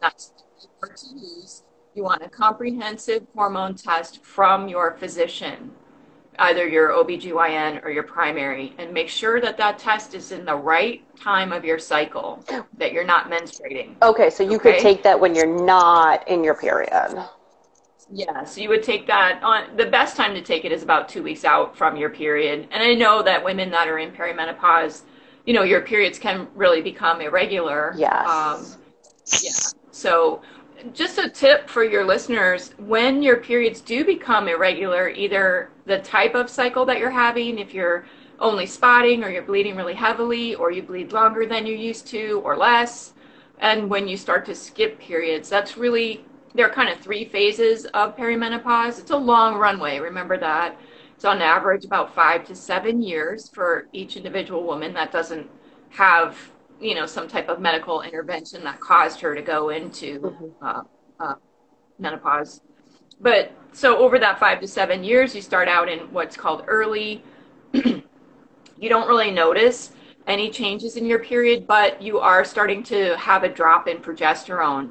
that's 0.00 0.32
to 0.80 1.14
use. 1.14 1.62
You 1.94 2.02
want 2.02 2.22
a 2.22 2.28
comprehensive 2.28 3.26
hormone 3.34 3.74
test 3.74 4.24
from 4.24 4.66
your 4.66 4.96
physician 4.96 5.70
either 6.38 6.66
your 6.66 6.90
OBGYN 6.90 7.84
or 7.84 7.90
your 7.90 8.02
primary 8.02 8.72
and 8.78 8.94
make 8.94 9.10
sure 9.10 9.42
that 9.42 9.58
that 9.58 9.78
test 9.78 10.14
is 10.14 10.32
in 10.32 10.46
the 10.46 10.54
right 10.54 11.02
time 11.18 11.52
of 11.52 11.66
your 11.66 11.78
cycle 11.78 12.42
that 12.78 12.92
you're 12.92 13.04
not 13.04 13.30
menstruating. 13.30 13.94
Okay, 14.00 14.30
so 14.30 14.42
you 14.42 14.58
could 14.58 14.78
take 14.78 15.02
that 15.02 15.20
when 15.20 15.34
you're 15.34 15.64
not 15.66 16.26
in 16.28 16.42
your 16.42 16.54
period. 16.54 17.28
Yeah, 18.12 18.44
so 18.44 18.60
you 18.60 18.68
would 18.70 18.82
take 18.82 19.06
that 19.06 19.40
on. 19.42 19.76
The 19.76 19.86
best 19.86 20.16
time 20.16 20.34
to 20.34 20.42
take 20.42 20.64
it 20.64 20.72
is 20.72 20.82
about 20.82 21.08
two 21.08 21.22
weeks 21.22 21.44
out 21.44 21.76
from 21.76 21.96
your 21.96 22.10
period. 22.10 22.68
And 22.70 22.82
I 22.82 22.94
know 22.94 23.22
that 23.22 23.44
women 23.44 23.70
that 23.70 23.88
are 23.88 23.98
in 23.98 24.10
perimenopause, 24.10 25.02
you 25.46 25.54
know, 25.54 25.62
your 25.62 25.80
periods 25.80 26.18
can 26.18 26.48
really 26.54 26.82
become 26.82 27.20
irregular. 27.20 27.94
Yes. 27.96 28.28
Um, 28.28 28.66
yeah. 29.42 29.80
So, 29.92 30.42
just 30.94 31.18
a 31.18 31.28
tip 31.28 31.68
for 31.68 31.84
your 31.84 32.04
listeners 32.04 32.74
when 32.78 33.22
your 33.22 33.36
periods 33.36 33.80
do 33.80 34.04
become 34.04 34.48
irregular, 34.48 35.10
either 35.10 35.70
the 35.84 35.98
type 35.98 36.34
of 36.34 36.48
cycle 36.48 36.86
that 36.86 36.98
you're 36.98 37.10
having, 37.10 37.58
if 37.58 37.74
you're 37.74 38.06
only 38.38 38.66
spotting 38.66 39.22
or 39.22 39.30
you're 39.30 39.42
bleeding 39.42 39.76
really 39.76 39.94
heavily, 39.94 40.54
or 40.54 40.70
you 40.70 40.82
bleed 40.82 41.12
longer 41.12 41.44
than 41.46 41.66
you 41.66 41.76
used 41.76 42.06
to 42.08 42.40
or 42.44 42.56
less, 42.56 43.12
and 43.58 43.90
when 43.90 44.08
you 44.08 44.16
start 44.16 44.46
to 44.46 44.54
skip 44.54 44.98
periods, 44.98 45.48
that's 45.50 45.76
really, 45.76 46.24
there 46.54 46.66
are 46.66 46.72
kind 46.72 46.88
of 46.88 46.98
three 46.98 47.24
phases 47.24 47.86
of 47.86 48.16
perimenopause. 48.16 48.98
It's 48.98 49.10
a 49.10 49.16
long 49.16 49.56
runway, 49.56 49.98
remember 49.98 50.36
that. 50.38 50.76
It's 51.14 51.24
on 51.24 51.42
average 51.42 51.84
about 51.84 52.14
five 52.14 52.46
to 52.46 52.54
seven 52.54 53.02
years 53.02 53.48
for 53.48 53.88
each 53.92 54.16
individual 54.16 54.64
woman 54.64 54.94
that 54.94 55.12
doesn't 55.12 55.48
have 55.90 56.36
you 56.80 56.94
know 56.94 57.06
some 57.06 57.28
type 57.28 57.48
of 57.48 57.60
medical 57.60 58.00
intervention 58.02 58.64
that 58.64 58.80
caused 58.80 59.20
her 59.20 59.34
to 59.34 59.42
go 59.42 59.68
into 59.68 60.34
uh, 60.62 60.82
uh, 61.20 61.34
menopause 61.98 62.62
but 63.20 63.52
so 63.72 63.98
over 63.98 64.18
that 64.18 64.38
five 64.38 64.60
to 64.60 64.66
seven 64.66 65.04
years 65.04 65.34
you 65.34 65.42
start 65.42 65.68
out 65.68 65.88
in 65.88 65.98
what's 66.12 66.36
called 66.36 66.64
early 66.66 67.22
you 67.74 68.88
don't 68.88 69.06
really 69.06 69.30
notice 69.30 69.92
any 70.26 70.50
changes 70.50 70.96
in 70.96 71.04
your 71.04 71.18
period 71.18 71.66
but 71.66 72.00
you 72.00 72.18
are 72.18 72.44
starting 72.44 72.82
to 72.82 73.16
have 73.16 73.44
a 73.44 73.48
drop 73.48 73.86
in 73.86 73.98
progesterone 73.98 74.90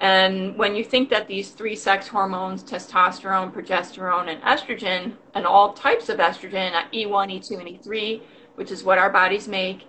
and 0.00 0.56
when 0.56 0.74
you 0.74 0.82
think 0.82 1.10
that 1.10 1.28
these 1.28 1.50
three 1.50 1.76
sex 1.76 2.08
hormones 2.08 2.62
testosterone 2.62 3.52
progesterone 3.52 4.28
and 4.28 4.42
estrogen 4.42 5.14
and 5.34 5.46
all 5.46 5.72
types 5.72 6.08
of 6.08 6.18
estrogen 6.18 6.72
e1 6.92 7.38
e2 7.38 7.58
and 7.58 7.68
e3 7.68 8.22
which 8.54 8.70
is 8.70 8.84
what 8.84 8.98
our 8.98 9.10
bodies 9.10 9.48
make 9.48 9.86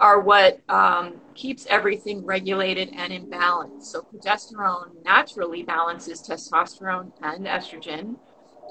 are 0.00 0.20
what 0.20 0.60
um, 0.68 1.20
keeps 1.34 1.66
everything 1.66 2.24
regulated 2.24 2.90
and 2.94 3.12
in 3.12 3.28
balance. 3.28 3.90
So 3.90 4.02
progesterone 4.02 5.04
naturally 5.04 5.62
balances 5.62 6.22
testosterone 6.22 7.12
and 7.22 7.46
estrogen. 7.46 8.16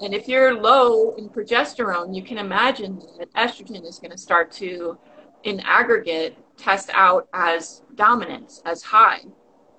And 0.00 0.12
if 0.12 0.28
you're 0.28 0.60
low 0.60 1.14
in 1.14 1.28
progesterone, 1.28 2.14
you 2.14 2.22
can 2.22 2.38
imagine 2.38 3.00
that 3.18 3.32
estrogen 3.34 3.86
is 3.86 3.98
going 3.98 4.10
to 4.10 4.18
start 4.18 4.50
to, 4.52 4.98
in 5.44 5.60
aggregate, 5.60 6.36
test 6.56 6.90
out 6.94 7.28
as 7.32 7.82
dominance, 7.94 8.60
as 8.64 8.82
high. 8.82 9.20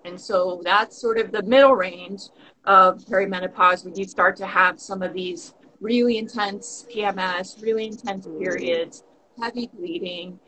And 0.06 0.20
so 0.20 0.62
that's 0.64 1.00
sort 1.00 1.18
of 1.18 1.32
the 1.32 1.44
middle 1.44 1.76
range 1.76 2.24
of 2.66 3.00
perimenopause 3.06 3.86
when 3.86 3.96
you 3.96 4.06
start 4.06 4.36
to 4.38 4.46
have 4.46 4.80
some 4.80 5.02
of 5.02 5.14
these 5.14 5.54
really 5.80 6.18
intense 6.18 6.86
PMS, 6.94 7.62
really 7.62 7.88
intense 7.88 8.28
periods, 8.28 9.04
heavy 9.42 9.70
bleeding, 9.74 10.40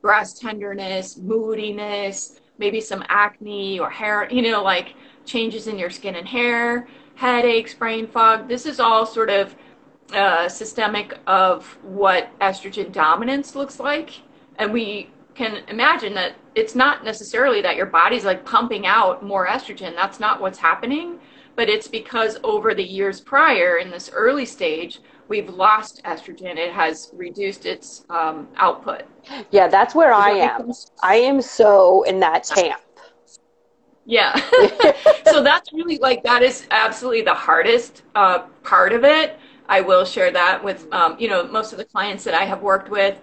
breast 0.00 0.40
tenderness, 0.40 1.16
moodiness, 1.16 2.40
maybe 2.58 2.80
some 2.80 3.04
acne 3.08 3.78
or 3.78 3.88
hair, 3.88 4.28
you 4.30 4.42
know, 4.42 4.62
like 4.62 4.94
changes 5.24 5.66
in 5.66 5.78
your 5.78 5.90
skin 5.90 6.16
and 6.16 6.28
hair, 6.28 6.88
headaches, 7.14 7.74
brain 7.74 8.06
fog. 8.06 8.48
This 8.48 8.66
is 8.66 8.80
all 8.80 9.06
sort 9.06 9.30
of 9.30 9.54
uh, 10.12 10.48
systemic 10.48 11.18
of 11.26 11.78
what 11.82 12.36
estrogen 12.40 12.92
dominance 12.92 13.54
looks 13.54 13.80
like. 13.80 14.10
And 14.56 14.72
we 14.72 15.10
can 15.34 15.62
imagine 15.68 16.14
that 16.14 16.34
it's 16.54 16.74
not 16.74 17.04
necessarily 17.04 17.62
that 17.62 17.76
your 17.76 17.86
body's 17.86 18.24
like 18.24 18.44
pumping 18.44 18.86
out 18.86 19.24
more 19.24 19.46
estrogen. 19.46 19.94
That's 19.94 20.20
not 20.20 20.40
what's 20.40 20.58
happening. 20.58 21.18
But 21.54 21.68
it's 21.68 21.86
because 21.86 22.38
over 22.44 22.74
the 22.74 22.82
years 22.82 23.20
prior, 23.20 23.76
in 23.76 23.90
this 23.90 24.10
early 24.12 24.46
stage, 24.46 25.00
we've 25.28 25.50
lost 25.50 26.02
estrogen. 26.04 26.56
It 26.56 26.72
has 26.72 27.10
reduced 27.12 27.66
its 27.66 28.04
um, 28.08 28.48
output. 28.56 29.02
Yeah, 29.50 29.68
that's 29.68 29.94
where 29.94 30.14
I 30.14 30.30
am. 30.30 30.72
I 31.02 31.16
am 31.16 31.42
so 31.42 32.04
in 32.04 32.20
that 32.20 32.48
camp. 32.48 32.80
Yeah. 34.04 34.34
so 35.26 35.42
that's 35.42 35.72
really 35.72 35.98
like 35.98 36.22
that 36.24 36.42
is 36.42 36.66
absolutely 36.70 37.22
the 37.22 37.34
hardest 37.34 38.02
uh, 38.14 38.40
part 38.62 38.92
of 38.92 39.04
it. 39.04 39.38
I 39.68 39.80
will 39.80 40.04
share 40.04 40.30
that 40.32 40.62
with 40.62 40.92
um, 40.92 41.16
you 41.18 41.28
know 41.28 41.46
most 41.46 41.72
of 41.72 41.78
the 41.78 41.84
clients 41.84 42.24
that 42.24 42.34
I 42.34 42.44
have 42.44 42.62
worked 42.62 42.90
with. 42.90 43.20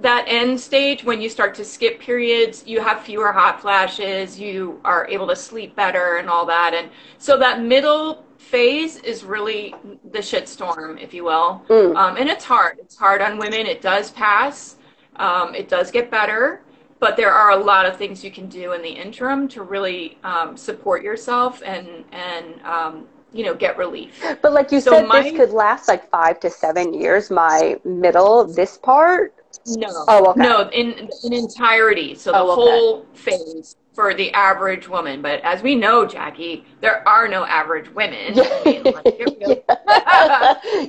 That 0.00 0.24
end 0.28 0.60
stage 0.60 1.04
when 1.04 1.20
you 1.20 1.28
start 1.28 1.54
to 1.56 1.64
skip 1.64 2.00
periods, 2.00 2.64
you 2.66 2.80
have 2.80 3.00
fewer 3.00 3.32
hot 3.32 3.60
flashes, 3.60 4.38
you 4.38 4.80
are 4.84 5.06
able 5.08 5.26
to 5.28 5.36
sleep 5.36 5.74
better 5.76 6.16
and 6.16 6.28
all 6.28 6.44
that. 6.46 6.74
And 6.74 6.90
so 7.18 7.38
that 7.38 7.62
middle 7.62 8.24
phase 8.38 8.96
is 8.98 9.24
really 9.24 9.74
the 10.12 10.18
shitstorm, 10.18 11.00
if 11.00 11.14
you 11.14 11.24
will. 11.24 11.62
Mm. 11.68 11.96
Um, 11.96 12.16
and 12.16 12.28
it's 12.28 12.44
hard. 12.44 12.78
It's 12.80 12.96
hard 12.96 13.22
on 13.22 13.38
women. 13.38 13.66
It 13.66 13.80
does 13.80 14.10
pass. 14.10 14.76
Um, 15.16 15.54
it 15.54 15.68
does 15.68 15.90
get 15.90 16.10
better 16.10 16.60
but 17.04 17.18
there 17.18 17.32
are 17.32 17.50
a 17.50 17.56
lot 17.56 17.84
of 17.84 17.98
things 17.98 18.24
you 18.24 18.30
can 18.30 18.48
do 18.48 18.72
in 18.72 18.80
the 18.80 18.88
interim 18.88 19.46
to 19.48 19.62
really 19.62 20.16
um, 20.24 20.56
support 20.56 21.02
yourself 21.02 21.62
and 21.62 21.86
and 22.12 22.62
um, 22.64 23.06
you 23.30 23.44
know 23.44 23.54
get 23.54 23.76
relief. 23.76 24.24
But 24.40 24.54
like 24.54 24.72
you 24.72 24.80
So 24.80 24.92
said, 24.92 25.06
my- 25.08 25.20
this 25.22 25.36
could 25.36 25.50
last 25.50 25.86
like 25.86 26.08
five 26.08 26.40
to 26.40 26.48
seven 26.48 26.94
years. 26.94 27.30
My 27.30 27.76
middle, 27.84 28.46
this 28.46 28.78
part. 28.78 29.34
No, 29.66 30.04
Oh, 30.08 30.30
okay. 30.30 30.40
no, 30.40 30.68
in 30.70 31.08
in 31.24 31.32
entirety. 31.32 32.14
So 32.14 32.32
the 32.32 32.38
Oh, 32.38 32.50
okay. 32.52 32.60
whole 32.60 33.06
phase 33.14 33.76
for 33.94 34.12
the 34.14 34.32
average 34.32 34.88
woman. 34.88 35.22
But 35.22 35.40
as 35.42 35.62
we 35.62 35.74
know, 35.74 36.04
Jackie, 36.04 36.64
there 36.80 37.06
are 37.08 37.28
no 37.28 37.44
average 37.44 37.88
women. 37.94 38.38
I 38.40 38.62
mean, 38.64 38.82
let's 38.84 39.10
get 39.16 39.38
real. 39.38 39.62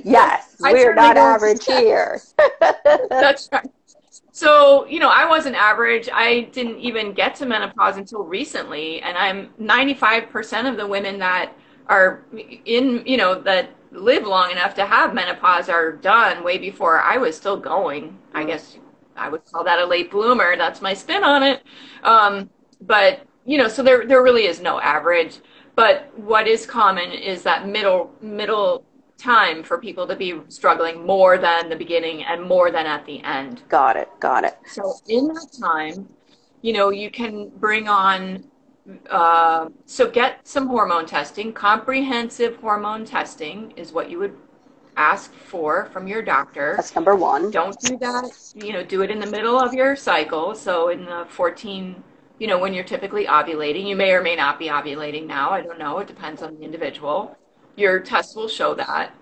yes, 0.04 0.56
we're 0.60 0.94
not 0.94 1.16
average 1.16 1.64
here. 1.64 2.20
That's 3.10 3.48
right. 3.52 3.70
So, 4.32 4.86
you 4.86 4.98
know, 4.98 5.08
I 5.08 5.26
wasn't 5.26 5.56
average. 5.56 6.08
I 6.12 6.42
didn't 6.52 6.78
even 6.78 7.12
get 7.14 7.34
to 7.36 7.46
menopause 7.46 7.96
until 7.96 8.22
recently. 8.22 9.00
And 9.00 9.16
I'm 9.16 9.48
95% 9.60 10.68
of 10.68 10.76
the 10.76 10.86
women 10.86 11.18
that 11.20 11.54
are 11.88 12.24
in, 12.66 13.02
you 13.06 13.16
know, 13.16 13.40
that 13.42 13.70
live 13.96 14.26
long 14.26 14.50
enough 14.50 14.74
to 14.74 14.86
have 14.86 15.14
menopause 15.14 15.68
are 15.68 15.92
done 15.92 16.44
way 16.44 16.58
before 16.58 17.00
I 17.00 17.16
was 17.16 17.36
still 17.36 17.56
going. 17.56 18.18
I 18.34 18.44
guess 18.44 18.78
I 19.16 19.28
would 19.28 19.44
call 19.46 19.64
that 19.64 19.78
a 19.78 19.86
late 19.86 20.10
bloomer. 20.10 20.56
That's 20.56 20.82
my 20.82 20.94
spin 20.94 21.24
on 21.24 21.42
it. 21.42 21.62
Um, 22.02 22.50
but, 22.80 23.26
you 23.44 23.58
know, 23.58 23.68
so 23.68 23.82
there, 23.82 24.06
there 24.06 24.22
really 24.22 24.46
is 24.46 24.60
no 24.60 24.80
average. 24.80 25.38
But 25.74 26.12
what 26.18 26.46
is 26.46 26.66
common 26.66 27.10
is 27.12 27.42
that 27.42 27.66
middle, 27.66 28.10
middle 28.20 28.84
time 29.18 29.62
for 29.62 29.78
people 29.78 30.06
to 30.06 30.14
be 30.16 30.40
struggling 30.48 31.06
more 31.06 31.38
than 31.38 31.68
the 31.68 31.76
beginning 31.76 32.24
and 32.24 32.42
more 32.42 32.70
than 32.70 32.86
at 32.86 33.04
the 33.06 33.22
end. 33.22 33.62
Got 33.68 33.96
it. 33.96 34.08
Got 34.20 34.44
it. 34.44 34.58
So 34.66 34.94
in 35.08 35.28
that 35.28 35.48
time, 35.58 36.08
you 36.62 36.72
know, 36.72 36.90
you 36.90 37.10
can 37.10 37.48
bring 37.48 37.88
on, 37.88 38.44
uh, 39.10 39.68
so 39.84 40.10
get 40.10 40.46
some 40.46 40.68
hormone 40.68 41.06
testing. 41.06 41.52
Comprehensive 41.52 42.56
hormone 42.56 43.04
testing 43.04 43.72
is 43.72 43.92
what 43.92 44.10
you 44.10 44.18
would 44.18 44.36
ask 44.96 45.32
for 45.32 45.86
from 45.92 46.06
your 46.06 46.22
doctor. 46.22 46.74
That's 46.76 46.94
number 46.94 47.14
one. 47.14 47.50
Don't 47.50 47.78
do 47.80 47.98
that, 47.98 48.30
you 48.54 48.72
know, 48.72 48.82
do 48.82 49.02
it 49.02 49.10
in 49.10 49.18
the 49.18 49.26
middle 49.26 49.58
of 49.58 49.74
your 49.74 49.94
cycle. 49.96 50.54
So 50.54 50.88
in 50.88 51.04
the 51.04 51.26
14, 51.28 52.02
you 52.38 52.46
know, 52.46 52.58
when 52.58 52.72
you're 52.72 52.84
typically 52.84 53.26
ovulating, 53.26 53.86
you 53.86 53.96
may 53.96 54.12
or 54.12 54.22
may 54.22 54.36
not 54.36 54.58
be 54.58 54.66
ovulating 54.66 55.26
now. 55.26 55.50
I 55.50 55.60
don't 55.60 55.78
know. 55.78 55.98
It 55.98 56.06
depends 56.06 56.42
on 56.42 56.56
the 56.56 56.62
individual. 56.62 57.36
your 57.76 58.00
tests 58.00 58.34
will 58.34 58.48
show 58.48 58.74
that. 58.74 59.12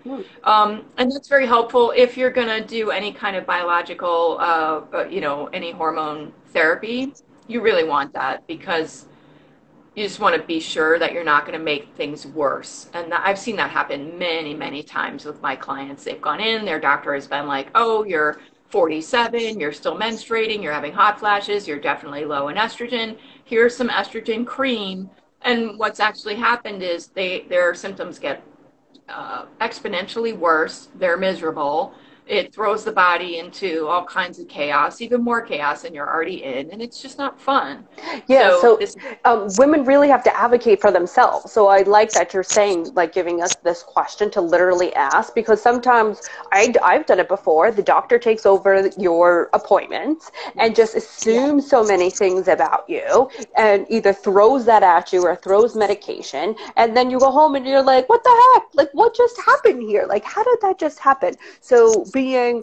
Um, 0.45 0.85
and 0.97 1.11
that's 1.11 1.29
very 1.29 1.47
helpful 1.47 1.93
if 1.97 2.17
you're 2.17 2.31
going 2.31 2.49
to 2.49 2.65
do 2.67 2.91
any 2.91 3.13
kind 3.13 3.37
of 3.37 3.45
biological, 3.45 4.39
uh, 4.41 4.83
uh, 4.93 5.05
you 5.07 5.21
know, 5.21 5.47
any 5.49 5.73
hormone 5.73 6.33
therapy. 6.49 7.13
You 7.49 7.61
really 7.61 7.85
want 7.85 8.13
that 8.15 8.47
because 8.47 9.07
you 9.95 10.03
just 10.03 10.21
want 10.21 10.35
to 10.35 10.43
be 10.43 10.59
sure 10.59 10.99
that 10.99 11.13
you're 11.13 11.25
not 11.25 11.47
going 11.47 11.59
to 11.59 11.65
make 11.65 11.89
things 11.97 12.27
worse. 12.27 12.89
And 12.95 13.15
I've 13.15 13.39
seen 13.39 13.57
that 13.57 13.71
happen 13.71 14.19
many, 14.19 14.55
many 14.55 14.83
times 14.83 15.25
with 15.25 15.41
my 15.41 15.55
clients. 15.55 16.05
They've 16.05 16.21
gone 16.21 16.41
in, 16.41 16.65
their 16.65 16.81
doctor 16.81 17.15
has 17.15 17.29
been 17.29 17.47
like, 17.47 17.69
oh, 17.75 18.05
you're 18.05 18.41
47, 18.71 19.61
you're 19.61 19.73
still 19.73 19.97
menstruating, 19.97 20.63
you're 20.63 20.73
having 20.73 20.93
hot 20.93 21.21
flashes, 21.21 21.69
you're 21.69 21.79
definitely 21.79 22.25
low 22.25 22.49
in 22.49 22.57
estrogen. 22.57 23.17
Here's 23.45 23.77
some 23.77 23.89
estrogen 23.89 24.45
cream 24.45 25.11
and 25.45 25.79
what's 25.79 26.01
actually 26.01 26.37
happened 26.37 26.83
is 26.83 27.09
they 27.09 27.43
their 27.49 27.75
symptoms 27.75 28.19
get 28.19 28.43
uh, 29.09 29.45
exponentially 29.61 30.37
worse. 30.37 30.89
They're 30.97 31.19
miserable 31.19 31.95
it 32.27 32.55
throws 32.55 32.85
the 32.85 32.93
body 32.93 33.39
into 33.39 33.87
all 33.87 34.05
kinds 34.05 34.39
of 34.39 34.49
chaos, 34.49 35.01
even 35.01 35.23
more 35.23 35.43
chaos 35.43 35.83
than 35.83 35.93
you're 35.93 36.09
already 36.09 36.43
in, 36.43 36.71
and 36.71 36.81
it's 36.81 37.03
just 37.03 37.19
not 37.19 37.39
fun. 37.39 37.87
Yeah, 38.27 38.51
so, 38.51 38.61
so 38.61 38.77
this, 38.77 38.97
um, 39.25 39.49
women 39.59 39.85
really 39.85 40.09
have 40.09 40.25
to 40.25 40.37
advocate 40.37 40.81
for 40.81 40.91
themselves. 40.91 41.53
So 41.53 41.69
I 41.69 41.83
like 41.83 42.13
that 42.13 42.33
you're 42.33 42.43
saying, 42.43 42.95
like, 42.95 43.13
giving 43.13 43.43
us 43.43 43.55
this 43.57 43.83
question 43.83 44.31
to 44.31 44.41
literally 44.41 44.95
ask, 44.95 45.35
because 45.35 45.61
sometimes 45.61 46.23
I, 46.53 46.73
I've 46.83 47.05
done 47.05 47.21
it 47.21 47.29
before. 47.29 47.71
The 47.71 47.83
doctor 47.83 48.19
takes 48.19 48.47
over 48.47 48.89
your 48.99 49.51
appointments 49.53 50.31
and 50.57 50.75
just 50.75 50.95
assumes 50.95 51.65
yeah. 51.65 51.69
so 51.69 51.85
many 51.85 52.09
things 52.11 52.49
about 52.49 52.89
you, 52.89 53.29
and 53.57 53.87
either 53.91 54.13
throws 54.15 54.65
that 54.65 54.83
at 54.83 55.13
you 55.13 55.23
or 55.25 55.37
throws 55.37 55.77
medication, 55.77 56.55
and 56.77 56.97
then 56.97 57.11
you 57.11 57.19
go 57.19 57.31
home 57.31 57.55
and 57.55 57.67
you're 57.67 57.83
like, 57.83 58.09
what 58.09 58.25
the 58.25 58.53
heck? 58.55 58.65
Like, 58.75 58.89
what 58.93 59.15
just 59.15 59.39
happened 59.45 59.83
here? 59.83 60.07
Like, 60.09 60.25
how 60.25 60.43
did 60.43 60.59
that 60.63 60.79
just 60.79 60.99
happen? 60.99 61.35
So 61.61 62.05
being 62.15 62.63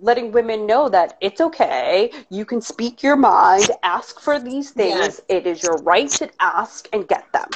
letting 0.00 0.32
women 0.32 0.66
know 0.66 0.88
that 0.88 1.16
it's 1.20 1.40
okay. 1.40 2.10
You 2.30 2.44
can 2.44 2.60
speak 2.60 3.02
your 3.02 3.16
mind, 3.16 3.70
ask 3.82 4.20
for 4.20 4.40
these 4.40 4.70
things. 4.70 5.20
It 5.28 5.46
is 5.46 5.62
your 5.62 5.76
right 5.78 6.08
to 6.10 6.28
ask 6.40 6.88
and 6.92 7.06
get 7.06 7.30
them. 7.32 7.48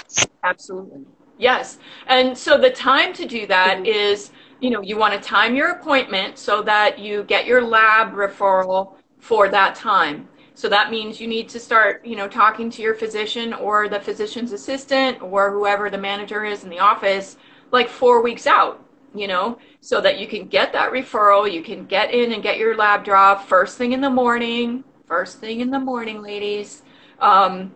Absolutely. 0.45 1.05
Yes. 1.39 1.79
And 2.07 2.37
so 2.37 2.59
the 2.59 2.71
time 2.71 3.13
to 3.15 3.27
do 3.27 3.47
that 3.47 3.79
mm-hmm. 3.79 3.87
is, 3.87 4.31
you 4.61 4.71
know, 4.71 4.83
you 4.83 4.97
want 4.97 5.15
to 5.15 5.21
time 5.21 5.57
your 5.57 5.71
appointment 5.71 6.39
so 6.39 6.63
that 6.63 6.99
you 6.99 7.25
get 7.25 7.47
your 7.47 7.63
lab 7.63 8.13
referral 8.13 8.95
for 9.19 9.49
that 9.49 9.75
time. 9.75 10.29
So 10.55 10.69
that 10.69 10.91
means 10.91 11.21
you 11.21 11.27
need 11.27 11.49
to 11.51 11.59
start, 11.59 12.05
you 12.05 12.17
know, 12.17 12.29
talking 12.29 12.69
to 12.71 12.83
your 12.83 12.95
physician 12.95 13.55
or 13.55 13.89
the 13.89 14.01
physician's 14.01 14.53
assistant 14.53 15.23
or 15.23 15.51
whoever 15.51 15.89
the 15.89 15.99
manager 15.99 16.45
is 16.45 16.65
in 16.65 16.71
the 16.71 16.79
office 16.79 17.37
like 17.71 17.89
4 17.89 18.23
weeks 18.23 18.47
out 18.47 18.85
you 19.15 19.27
know, 19.27 19.59
so 19.81 20.01
that 20.01 20.19
you 20.19 20.27
can 20.27 20.47
get 20.47 20.73
that 20.73 20.93
referral. 20.93 21.51
You 21.51 21.63
can 21.63 21.87
get 21.87 22.13
in 22.13 22.33
and 22.33 22.43
get 22.43 22.59
your 22.59 22.77
lab 22.77 23.05
draw 23.05 23.37
first 23.37 23.79
thing 23.79 23.93
in 23.93 24.01
the 24.01 24.11
morning. 24.11 24.85
First 25.07 25.39
thing 25.39 25.61
in 25.61 25.71
the 25.71 25.79
morning, 25.79 26.23
ladies. 26.23 26.83
Um, 27.19 27.73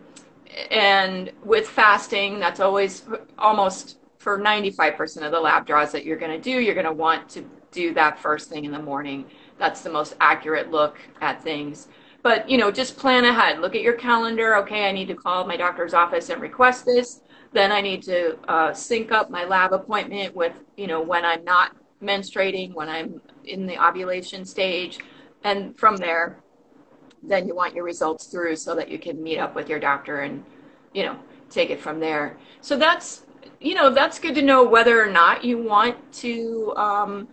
and 0.71 1.31
with 1.43 1.67
fasting, 1.67 2.39
that's 2.39 2.59
always 2.59 3.03
almost 3.37 3.97
for 4.19 4.39
95% 4.39 5.25
of 5.25 5.31
the 5.31 5.39
lab 5.39 5.65
draws 5.65 5.91
that 5.91 6.05
you're 6.05 6.17
going 6.17 6.31
to 6.31 6.41
do, 6.41 6.61
you're 6.61 6.73
going 6.73 6.85
to 6.85 6.93
want 6.93 7.27
to 7.29 7.47
do 7.71 7.93
that 7.93 8.17
first 8.17 8.49
thing 8.49 8.65
in 8.65 8.71
the 8.71 8.81
morning. 8.81 9.25
That's 9.57 9.81
the 9.81 9.89
most 9.89 10.15
accurate 10.21 10.71
look 10.71 10.97
at 11.21 11.43
things. 11.43 11.89
But, 12.23 12.49
you 12.49 12.57
know, 12.57 12.71
just 12.71 12.97
plan 12.97 13.25
ahead. 13.25 13.59
Look 13.59 13.75
at 13.75 13.81
your 13.81 13.93
calendar. 13.93 14.55
Okay, 14.57 14.87
I 14.87 14.91
need 14.91 15.07
to 15.09 15.15
call 15.15 15.45
my 15.45 15.57
doctor's 15.57 15.93
office 15.93 16.29
and 16.29 16.41
request 16.41 16.85
this 16.85 17.21
then 17.55 17.71
I 17.71 17.81
need 17.81 18.03
to 18.03 18.37
uh, 18.49 18.73
sync 18.73 19.13
up 19.13 19.29
my 19.29 19.45
lab 19.45 19.71
appointment 19.71 20.35
with, 20.35 20.53
you 20.75 20.87
know, 20.87 21.01
when 21.01 21.23
I'm 21.23 21.43
not 21.45 21.73
menstruating, 22.01 22.73
when 22.73 22.89
I'm 22.89 23.21
in 23.43 23.65
the 23.65 23.83
ovulation 23.83 24.45
stage. 24.45 24.99
And 25.43 25.77
from 25.77 25.97
there, 25.97 26.39
then 27.23 27.47
you 27.47 27.55
want 27.55 27.75
your 27.75 27.83
results 27.83 28.27
through 28.27 28.55
so 28.55 28.75
that 28.75 28.89
you 28.89 28.99
can 28.99 29.21
meet 29.21 29.37
up 29.37 29.55
with 29.55 29.69
your 29.69 29.79
doctor 29.79 30.21
and, 30.21 30.43
you 30.93 31.03
know, 31.03 31.17
take 31.49 31.69
it 31.69 31.79
from 31.79 31.99
there. 31.99 32.37
So 32.61 32.77
that's, 32.77 33.25
you 33.59 33.75
know, 33.75 33.89
that's 33.89 34.19
good 34.19 34.35
to 34.35 34.41
know 34.41 34.63
whether 34.63 35.01
or 35.01 35.09
not 35.09 35.43
you 35.43 35.57
want 35.61 35.97
to 36.13 36.73
um, 36.75 37.27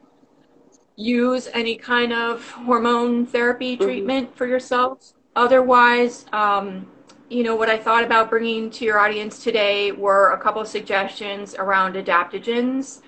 use 0.97 1.49
any 1.53 1.77
kind 1.77 2.13
of 2.13 2.49
hormone 2.51 3.27
therapy 3.27 3.75
mm-hmm. 3.75 3.85
treatment 3.85 4.29
mm-hmm. 4.29 4.37
for 4.37 4.47
yourself. 4.47 5.13
Otherwise, 5.35 6.27
um, 6.33 6.87
you 7.31 7.43
know, 7.43 7.57
what 7.57 7.71
I 7.71 7.79
thought 7.79 8.05
about 8.05 8.29
bringing 8.29 8.69
to 8.71 8.85
your 8.85 8.99
audience 8.99 9.43
today 9.43 9.91
were 9.91 10.33
a 10.33 10.39
couple 10.39 10.61
of 10.61 10.69
suggestions 10.69 11.55
around 11.55 11.95
adaptogens, 11.95 13.01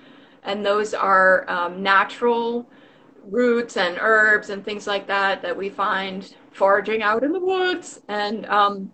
and 0.44 0.64
those 0.64 0.94
are 0.94 1.48
um, 1.48 1.83
natural 1.83 2.68
roots 3.30 3.76
and 3.76 3.96
herbs 4.00 4.50
and 4.50 4.64
things 4.64 4.87
like 4.87 5.07
that 5.07 5.42
that 5.42 5.57
we 5.57 5.70
find 5.70 6.35
foraging 6.52 7.02
out 7.02 7.22
in 7.22 7.33
the 7.33 7.40
woods. 7.40 8.00
And 8.09 8.46
um, 8.46 8.92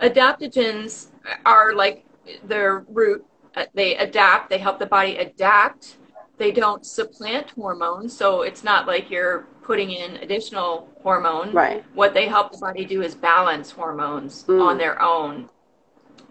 adaptogens 0.00 1.08
are 1.44 1.74
like 1.74 2.04
their 2.44 2.80
root, 2.88 3.24
uh, 3.56 3.66
they 3.74 3.96
adapt, 3.96 4.50
they 4.50 4.58
help 4.58 4.78
the 4.78 4.86
body 4.86 5.16
adapt. 5.16 5.96
They 6.38 6.52
don't 6.52 6.86
supplant 6.86 7.50
hormones, 7.50 8.16
so 8.16 8.42
it's 8.42 8.64
not 8.64 8.86
like 8.86 9.10
you're 9.10 9.46
putting 9.62 9.90
in 9.90 10.16
additional 10.16 10.88
hormone. 11.02 11.52
Right. 11.52 11.84
What 11.94 12.14
they 12.14 12.26
help 12.26 12.52
the 12.52 12.58
body 12.58 12.86
do 12.86 13.02
is 13.02 13.14
balance 13.14 13.70
hormones 13.70 14.44
mm. 14.44 14.62
on 14.62 14.78
their 14.78 15.02
own. 15.02 15.50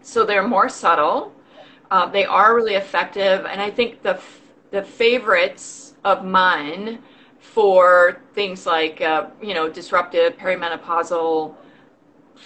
So 0.02 0.26
they're 0.26 0.48
more 0.48 0.68
subtle. 0.68 1.32
Uh, 1.92 2.08
they 2.08 2.26
are 2.26 2.56
really 2.56 2.74
effective, 2.74 3.46
and 3.46 3.62
I 3.62 3.70
think 3.70 4.02
the 4.02 4.20
the 4.72 4.84
favorites 4.84 5.96
of 6.04 6.24
mine 6.26 7.00
for 7.40 8.22
things 8.34 8.66
like 8.66 9.02
uh, 9.02 9.28
you 9.42 9.54
know 9.54 9.70
disruptive 9.70 10.38
perimenopausal 10.38 11.56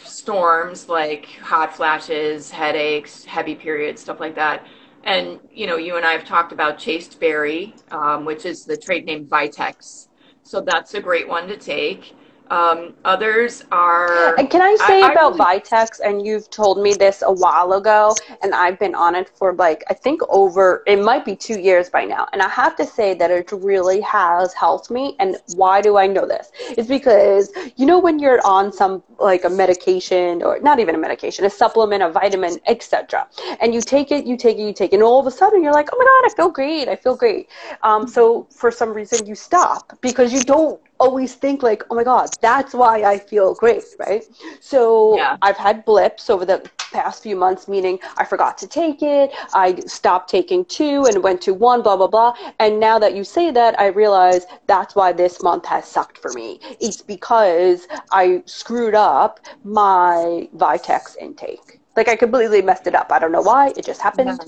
storms 0.03 0.89
like 0.89 1.25
hot 1.41 1.75
flashes, 1.75 2.49
headaches, 2.51 3.25
heavy 3.25 3.55
periods, 3.55 4.01
stuff 4.01 4.19
like 4.19 4.36
that. 4.36 4.65
And 5.03 5.39
you 5.51 5.67
know, 5.67 5.77
you 5.77 5.97
and 5.97 6.05
I 6.05 6.13
have 6.13 6.25
talked 6.25 6.51
about 6.51 6.79
chasteberry, 6.79 7.75
um, 7.91 8.25
which 8.25 8.45
is 8.45 8.65
the 8.65 8.77
trade 8.77 9.05
name 9.05 9.25
Vitex 9.27 10.07
so 10.43 10.62
that's 10.62 10.93
a 10.93 11.01
great 11.01 11.27
one 11.27 11.47
to 11.47 11.57
take. 11.57 12.15
Um, 12.49 12.93
others 13.06 13.63
are. 13.71 14.38
And 14.38 14.49
can 14.49 14.62
I 14.62 14.75
say 14.88 15.01
I, 15.01 15.12
about 15.12 15.39
I 15.39 15.53
really, 15.53 15.62
Vitex? 15.62 15.99
And 16.03 16.25
you've 16.25 16.49
told 16.49 16.82
me 16.82 16.93
this 16.93 17.23
a 17.25 17.32
while 17.32 17.73
ago, 17.73 18.15
and 18.41 18.53
I've 18.53 18.77
been 18.79 18.95
on 18.95 19.15
it 19.15 19.29
for 19.29 19.53
like 19.53 19.84
I 19.89 19.93
think 19.93 20.21
over 20.29 20.84
it 20.86 21.01
might 21.01 21.25
be 21.25 21.36
two 21.36 21.60
years 21.60 21.89
by 21.89 22.06
now. 22.06 22.27
And 22.34 22.41
I 22.41 22.49
have 22.49 22.75
to 22.77 22.86
say 22.86 23.13
that 23.15 23.32
it 23.32 23.51
really 23.51 24.01
has 24.01 24.53
helped 24.53 24.91
me. 24.91 25.15
And 25.19 25.38
why 25.56 25.82
do 25.82 25.97
I 25.97 26.08
know 26.08 26.27
this? 26.27 26.51
It's 26.77 26.88
because 26.88 27.51
you 27.75 27.86
know 27.86 27.99
when 27.99 28.19
you're 28.19 28.45
on 28.45 28.71
some 28.71 29.03
like 29.19 29.45
a 29.45 29.49
medication 29.49 30.43
or 30.43 30.60
not 30.60 30.79
even 30.79 30.95
a 30.95 30.97
medication, 30.97 31.45
a 31.45 31.49
supplement, 31.49 32.03
a 32.03 32.10
vitamin, 32.10 32.60
etc. 32.67 33.27
And 33.62 33.73
you 33.73 33.82
take 33.82 34.12
it, 34.12 34.25
you 34.25 34.38
take 34.38 34.58
it, 34.58 34.62
you 34.62 34.73
take 34.73 34.91
it, 34.93 34.95
and 34.95 35.03
all 35.03 35.19
of 35.19 35.27
a 35.27 35.32
sudden 35.32 35.63
you're 35.63 35.73
like, 35.73 35.89
oh 35.93 35.97
my 35.97 36.06
god, 36.06 36.32
I 36.32 36.36
feel 36.36 36.51
great, 36.51 36.88
I 36.88 36.95
feel 36.95 37.15
great. 37.15 37.49
Um, 37.84 38.08
so 38.08 38.47
for 38.51 38.69
some 38.69 38.93
reason 38.93 39.25
you 39.25 39.36
stop 39.36 39.97
because 40.01 40.34
you 40.34 40.41
don't 40.43 40.79
always 41.03 41.35
think 41.35 41.63
like, 41.63 41.83
oh 41.89 41.95
my 41.95 42.03
God, 42.03 42.29
that's 42.41 42.73
why 42.73 43.03
I 43.03 43.17
feel 43.17 43.53
great, 43.55 43.83
right? 43.99 44.23
So 44.61 45.17
yeah. 45.17 45.37
I've 45.41 45.57
had 45.57 45.83
blips 45.85 46.29
over 46.29 46.45
the 46.45 46.59
past 46.91 47.23
few 47.23 47.35
months, 47.35 47.67
meaning 47.67 47.99
I 48.17 48.23
forgot 48.23 48.57
to 48.59 48.67
take 48.67 49.01
it, 49.01 49.31
I 49.53 49.79
stopped 49.85 50.29
taking 50.29 50.63
two 50.65 51.05
and 51.05 51.23
went 51.23 51.41
to 51.41 51.53
one, 51.53 51.81
blah, 51.81 51.97
blah, 51.97 52.07
blah. 52.07 52.33
And 52.59 52.79
now 52.79 52.99
that 52.99 53.15
you 53.15 53.23
say 53.23 53.51
that, 53.51 53.79
I 53.79 53.87
realize 53.87 54.45
that's 54.67 54.95
why 54.95 55.11
this 55.11 55.43
month 55.43 55.65
has 55.65 55.85
sucked 55.85 56.17
for 56.19 56.31
me. 56.33 56.59
It's 56.79 57.01
because 57.01 57.87
I 58.11 58.43
screwed 58.45 58.95
up 58.95 59.39
my 59.63 60.47
Vitex 60.55 61.17
intake. 61.19 61.79
Like 61.95 62.08
I 62.08 62.15
completely 62.15 62.62
messed 62.62 62.88
it 62.88 62.95
up. 62.95 63.12
I 63.12 63.19
don't 63.19 63.32
know 63.32 63.41
why. 63.41 63.73
It 63.77 63.86
just 63.86 64.01
happened. 64.01 64.39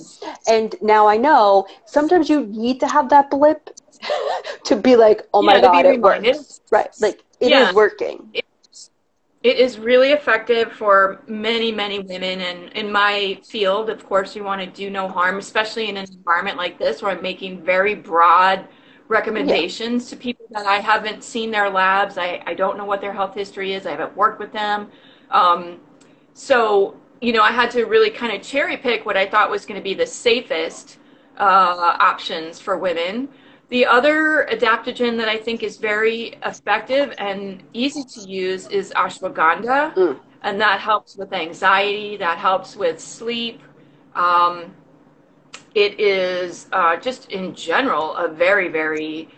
And 0.47 0.75
now 0.81 1.08
I 1.08 1.17
know 1.17 1.67
sometimes 1.86 2.29
you 2.29 2.45
need 2.47 2.79
to 2.79 2.88
have 2.88 3.10
that 3.10 3.29
blip 3.29 3.69
to 4.65 4.75
be 4.75 4.95
like, 4.95 5.27
oh 5.34 5.41
my 5.41 5.55
yeah, 5.55 5.62
god, 5.62 5.86
it 5.86 6.01
works. 6.01 6.62
Right, 6.71 6.89
like 6.99 7.21
it 7.39 7.49
yeah. 7.49 7.69
is 7.69 7.75
working. 7.75 8.29
It, 8.34 8.45
it 9.43 9.60
is 9.60 9.77
really 9.77 10.12
effective 10.12 10.71
for 10.71 11.21
many, 11.27 11.71
many 11.71 11.99
women. 11.99 12.41
And 12.41 12.73
in 12.73 12.91
my 12.91 13.39
field, 13.45 13.91
of 13.91 14.03
course, 14.03 14.36
you 14.36 14.43
want 14.43 14.62
to 14.62 14.67
do 14.67 14.89
no 14.89 15.08
harm, 15.08 15.38
especially 15.38 15.88
in 15.88 15.97
an 15.97 16.08
environment 16.12 16.58
like 16.58 16.79
this 16.79 17.03
where 17.03 17.12
I'm 17.12 17.21
making 17.21 17.63
very 17.63 17.93
broad 17.93 18.67
recommendations 19.08 20.05
yeah. 20.05 20.10
to 20.10 20.23
people 20.23 20.47
that 20.49 20.65
I 20.65 20.77
haven't 20.77 21.23
seen 21.23 21.51
their 21.51 21.69
labs. 21.69 22.17
I, 22.17 22.41
I 22.47 22.55
don't 22.55 22.75
know 22.75 22.86
what 22.86 23.01
their 23.01 23.13
health 23.13 23.36
history 23.36 23.73
is. 23.73 23.86
I 23.86 23.91
haven't 23.91 24.17
worked 24.17 24.39
with 24.39 24.51
them. 24.51 24.89
Um, 25.29 25.79
so, 26.34 26.99
you 27.21 27.32
know, 27.34 27.41
I 27.41 27.51
had 27.51 27.71
to 27.71 27.86
really 27.86 28.10
kind 28.10 28.36
of 28.36 28.41
cherry 28.41 28.78
pick 28.78 29.06
what 29.06 29.17
I 29.17 29.25
thought 29.25 29.49
was 29.49 29.65
going 29.65 29.80
to 29.80 29.84
be 29.84 29.93
the 29.93 30.06
safest 30.06 30.99
uh, 31.38 31.97
options 31.99 32.60
for 32.60 32.78
women. 32.78 33.30
The 33.69 33.86
other 33.86 34.47
adaptogen 34.51 35.17
that 35.17 35.28
I 35.28 35.38
think 35.38 35.63
is 35.63 35.78
very 35.78 36.36
effective 36.45 37.13
and 37.17 37.63
easy 37.73 38.04
to 38.04 38.30
use 38.30 38.67
is 38.67 38.93
ashwagandha, 38.95 39.95
mm. 39.95 40.19
and 40.43 40.62
that 40.62 40.80
helps 40.80 41.15
with 41.15 41.34
anxiety, 41.34 42.15
that 42.17 42.38
helps 42.38 42.75
with 42.75 42.99
sleep. 42.99 43.62
Um, 44.13 44.73
it 45.73 45.99
is 45.99 46.67
uh, 46.71 46.97
just 46.97 47.32
in 47.32 47.56
general 47.56 48.15
a 48.15 48.28
very, 48.28 48.67
very 48.69 49.30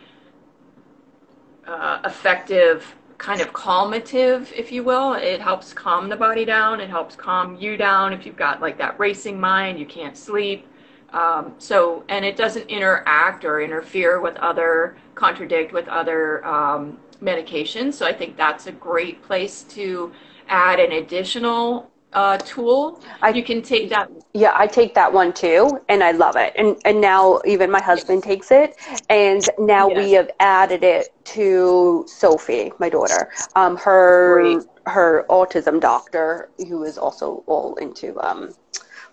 uh, 1.66 2.00
effective 2.06 2.96
kind 3.18 3.42
of 3.42 3.52
calmative, 3.54 4.52
if 4.54 4.72
you 4.72 4.84
will. 4.84 5.14
It 5.14 5.42
helps 5.42 5.74
calm 5.74 6.10
the 6.10 6.16
body 6.16 6.46
down. 6.46 6.80
It 6.80 6.90
helps 6.90 7.16
calm 7.16 7.56
you 7.58 7.78
down 7.78 8.14
if 8.14 8.26
you've 8.26 8.38
got 8.38 8.62
like 8.62 8.78
that 8.78 9.00
racing 9.00 9.40
mind, 9.40 9.80
you 9.80 9.86
can't 9.86 10.16
sleep. 10.16 10.68
Um, 11.14 11.56
so, 11.58 12.04
and 12.10 12.26
it 12.26 12.36
doesn't 12.36 12.70
interact 12.70 13.46
or 13.46 13.62
interfere 13.62 14.20
with 14.20 14.36
other, 14.38 14.98
contradict 15.16 15.72
with 15.72 15.88
other 15.88 16.46
um, 16.46 17.00
medications. 17.22 17.94
So 17.94 18.06
I 18.06 18.14
think 18.14 18.38
that's 18.38 18.68
a 18.68 18.72
great 18.72 19.24
place 19.24 19.64
to 19.70 20.12
add 20.48 20.80
an 20.80 20.92
additional 20.92 21.90
uh, 22.14 22.38
tool. 22.38 23.02
I, 23.22 23.30
you 23.30 23.44
can 23.44 23.62
take 23.62 23.90
that. 23.90 24.10
Yeah, 24.34 24.54
I 24.56 24.68
take 24.68 24.94
that 24.96 25.12
one 25.12 25.34
too, 25.34 25.80
and 25.90 26.04
I 26.04 26.12
love 26.12 26.36
it. 26.36 26.54
And 26.56 26.78
and 26.86 27.02
now 27.02 27.42
even 27.46 27.70
my 27.70 27.82
husband 27.82 28.24
yes. 28.26 28.28
takes 28.28 28.52
it, 28.52 28.76
and 29.10 29.44
now 29.60 29.90
yes. 29.90 29.98
we 29.98 30.12
have 30.14 30.32
added 30.40 30.84
it 30.84 31.10
to 31.26 32.06
Sophie, 32.08 32.72
my 32.80 32.90
daughter. 32.90 33.32
Um, 33.56 33.78
her 33.78 34.42
Great. 34.42 34.68
her 34.86 35.26
autism 35.30 35.80
doctor, 35.80 36.50
who 36.58 36.84
is 36.84 36.98
also 36.98 37.44
all 37.48 37.76
into 37.76 38.18
um, 38.26 38.52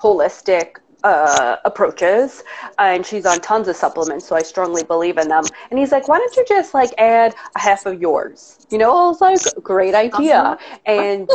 holistic 0.00 0.76
uh, 1.04 1.56
approaches 1.64 2.42
and 2.78 3.04
she's 3.04 3.26
on 3.26 3.40
tons 3.40 3.68
of 3.68 3.76
supplements 3.76 4.26
so 4.26 4.34
i 4.34 4.42
strongly 4.42 4.82
believe 4.82 5.18
in 5.18 5.28
them. 5.28 5.44
And 5.70 5.78
he's 5.78 5.92
like 5.92 6.08
why 6.08 6.18
don't 6.18 6.34
you 6.36 6.44
just 6.48 6.74
like 6.74 6.90
add 6.98 7.34
a 7.54 7.60
half 7.60 7.86
of 7.86 8.00
yours? 8.00 8.66
You 8.70 8.78
know 8.78 8.90
i 8.90 9.08
was 9.08 9.20
like 9.20 9.62
great 9.62 9.94
idea. 9.94 10.40
Uh-huh. 10.40 10.78
and 10.86 11.30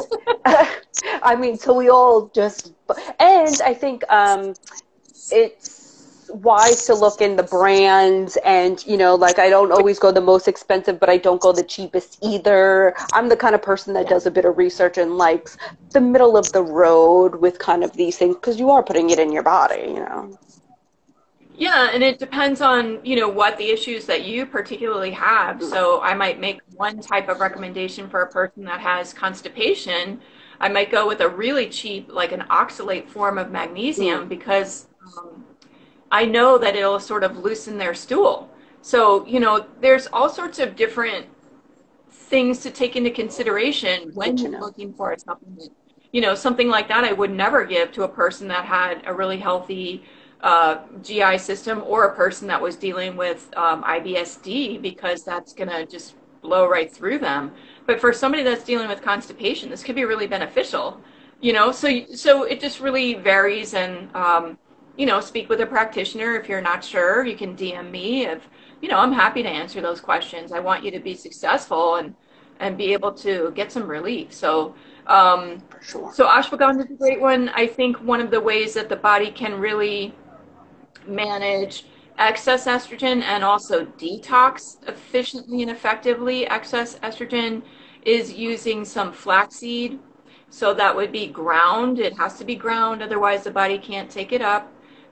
i 1.24 1.36
mean 1.36 1.58
so 1.58 1.74
we 1.74 1.90
all 1.90 2.28
just 2.34 2.74
and 3.20 3.62
i 3.62 3.74
think 3.74 4.04
um, 4.12 4.54
it's 5.32 5.79
wise 6.32 6.86
to 6.86 6.94
look 6.94 7.22
in 7.22 7.36
the 7.36 7.44
brands 7.44 8.38
and 8.46 8.86
you 8.86 8.98
know 8.98 9.16
like 9.16 9.40
i 9.40 9.50
don't 9.50 9.72
always 9.72 10.00
go 10.00 10.12
the 10.12 10.22
most 10.22 10.48
expensive 10.48 11.00
but 11.00 11.10
i 11.10 11.18
don't 11.18 11.42
go 11.42 11.52
the 11.52 11.64
cheapest 11.64 12.18
either. 12.22 12.94
I'm 13.14 13.30
the 13.30 13.38
kind 13.38 13.56
of 13.56 13.62
person 13.62 13.94
that 13.94 14.08
does 14.08 14.26
a 14.26 14.32
bit 14.32 14.46
of 14.46 14.58
research 14.58 14.98
and 14.98 15.18
likes 15.18 15.58
the 15.92 16.02
middle 16.02 16.38
of 16.38 16.52
the 16.52 16.62
road 16.62 17.36
with 17.36 17.60
kind 17.60 17.84
of 17.84 17.94
these 17.94 18.18
things 18.18 18.36
because 18.36 18.60
you 18.60 18.70
are 18.70 18.84
putting 18.84 19.10
it 19.10 19.20
in 19.20 19.32
your 19.32 19.44
body 19.44 19.82
you 19.88 19.96
know? 19.96 20.38
Yeah 21.56 21.90
and 21.94 22.04
it 22.04 22.20
depends 22.20 22.62
on 22.62 23.04
you 23.04 23.16
know 23.16 23.30
what 23.30 23.58
the 23.58 23.70
issues 23.70 24.06
that 24.06 24.24
you 24.24 24.46
particularly 24.46 25.12
have. 25.12 25.62
So 25.62 26.02
i 26.02 26.14
might 26.14 26.40
make 26.40 26.62
one 26.76 27.02
type 27.02 27.30
of 27.30 27.40
recommendation 27.40 28.10
for 28.10 28.22
a 28.22 28.32
person 28.32 28.64
that 28.66 28.80
has 28.80 29.14
constipation. 29.14 30.22
I 30.62 30.70
might 30.70 30.92
go 30.92 31.08
with 31.08 31.22
a 31.22 31.30
really 31.30 31.70
cheap 31.70 32.10
like 32.12 32.32
an 32.32 32.42
oxalate 32.50 33.08
form 33.08 33.38
of 33.38 33.52
magnesium 33.52 34.26
mm. 34.26 34.30
because 34.30 34.88
um, 35.18 35.46
I 36.12 36.26
know 36.26 36.58
that 36.58 36.76
it'll 36.76 37.00
sort 37.00 37.24
of 37.24 37.38
loosen 37.38 37.78
their 37.78 37.94
stool. 37.94 38.50
So, 38.82 39.26
you 39.26 39.40
know, 39.40 39.66
there's 39.82 40.08
all 40.08 40.30
sorts 40.30 40.60
of 40.60 40.76
different 40.76 41.28
things 42.10 42.60
to 42.60 42.72
take 42.72 42.96
into 42.96 43.12
consideration 43.12 44.12
when 44.14 44.38
you're 44.38 44.60
looking 44.60 44.94
for 44.94 45.12
a 45.12 45.20
supplement. 45.20 45.72
You 46.12 46.22
know, 46.22 46.34
something 46.36 46.70
like 46.70 46.88
that 46.88 47.04
I 47.04 47.12
would 47.12 47.32
never 47.32 47.66
give 47.66 47.92
to 47.94 48.04
a 48.04 48.08
person 48.08 48.48
that 48.48 48.66
had 48.66 49.04
a 49.06 49.14
really 49.14 49.38
healthy 49.38 50.04
uh, 50.42 50.80
GI 51.04 51.38
system 51.38 51.84
or 51.86 52.06
a 52.06 52.16
person 52.16 52.48
that 52.48 52.62
was 52.62 52.76
dealing 52.76 53.16
with 53.16 53.52
um, 53.58 53.84
IBSD 53.84 54.82
because 54.82 55.24
that's 55.24 55.54
going 55.54 55.70
to 55.70 55.86
just 55.86 56.16
blow 56.42 56.68
right 56.68 56.92
through 56.92 57.20
them. 57.20 57.52
But 57.86 58.00
for 58.00 58.14
somebody 58.14 58.44
that's 58.44 58.64
dealing 58.64 58.88
with 58.88 59.02
constipation, 59.02 59.70
this 59.70 59.84
could 59.84 59.96
be 59.96 60.06
really 60.06 60.28
beneficial. 60.28 61.02
You 61.42 61.54
know, 61.54 61.72
so 61.72 62.06
so 62.14 62.44
it 62.44 62.60
just 62.60 62.80
really 62.80 63.14
varies 63.16 63.74
and 63.74 64.14
um, 64.16 64.58
you 65.00 65.06
know, 65.06 65.22
speak 65.22 65.48
with 65.48 65.62
a 65.62 65.66
practitioner. 65.66 66.36
If 66.36 66.50
you're 66.50 66.60
not 66.60 66.84
sure, 66.84 67.26
you 67.26 67.38
can 67.38 67.56
DM 67.56 67.90
me. 67.90 68.26
If, 68.26 68.50
you 68.82 68.90
know, 68.90 68.98
I'm 68.98 69.14
happy 69.14 69.42
to 69.42 69.48
answer 69.48 69.80
those 69.80 70.02
questions. 70.02 70.52
I 70.52 70.60
want 70.60 70.84
you 70.84 70.92
to 70.92 71.00
be 71.00 71.16
successful 71.16 71.96
and, 71.96 72.14
and 72.60 72.78
be 72.78 72.92
able 72.92 73.14
to 73.14 73.54
get 73.56 73.72
some 73.72 73.88
relief. 73.88 74.34
So, 74.34 74.76
um, 75.08 75.64
sure. 75.82 76.12
so 76.14 76.28
ashwagandha 76.28 76.84
is 76.84 76.92
a 76.92 76.96
great 76.96 77.22
one. 77.22 77.48
I 77.56 77.66
think 77.66 77.96
one 78.04 78.20
of 78.20 78.30
the 78.30 78.42
ways 78.42 78.74
that 78.74 78.90
the 78.90 78.98
body 78.98 79.32
can 79.32 79.54
really 79.58 80.14
manage 81.08 81.86
excess 82.18 82.66
estrogen 82.66 83.22
and 83.22 83.42
also 83.42 83.86
detox 83.86 84.86
efficiently 84.90 85.62
and 85.62 85.72
effectively 85.72 86.46
excess 86.48 87.00
estrogen 87.00 87.62
is 88.04 88.34
using 88.34 88.84
some 88.84 89.14
flaxseed. 89.14 89.98
So 90.50 90.74
that 90.74 90.94
would 90.94 91.14
be 91.14 91.28
ground. 91.28 92.00
It 92.00 92.18
has 92.18 92.38
to 92.40 92.44
be 92.44 92.58
ground, 92.58 93.02
otherwise 93.02 93.46
the 93.46 93.52
body 93.52 93.78
can't 93.78 94.12
take 94.12 94.34
it 94.34 94.42
up 94.42 94.70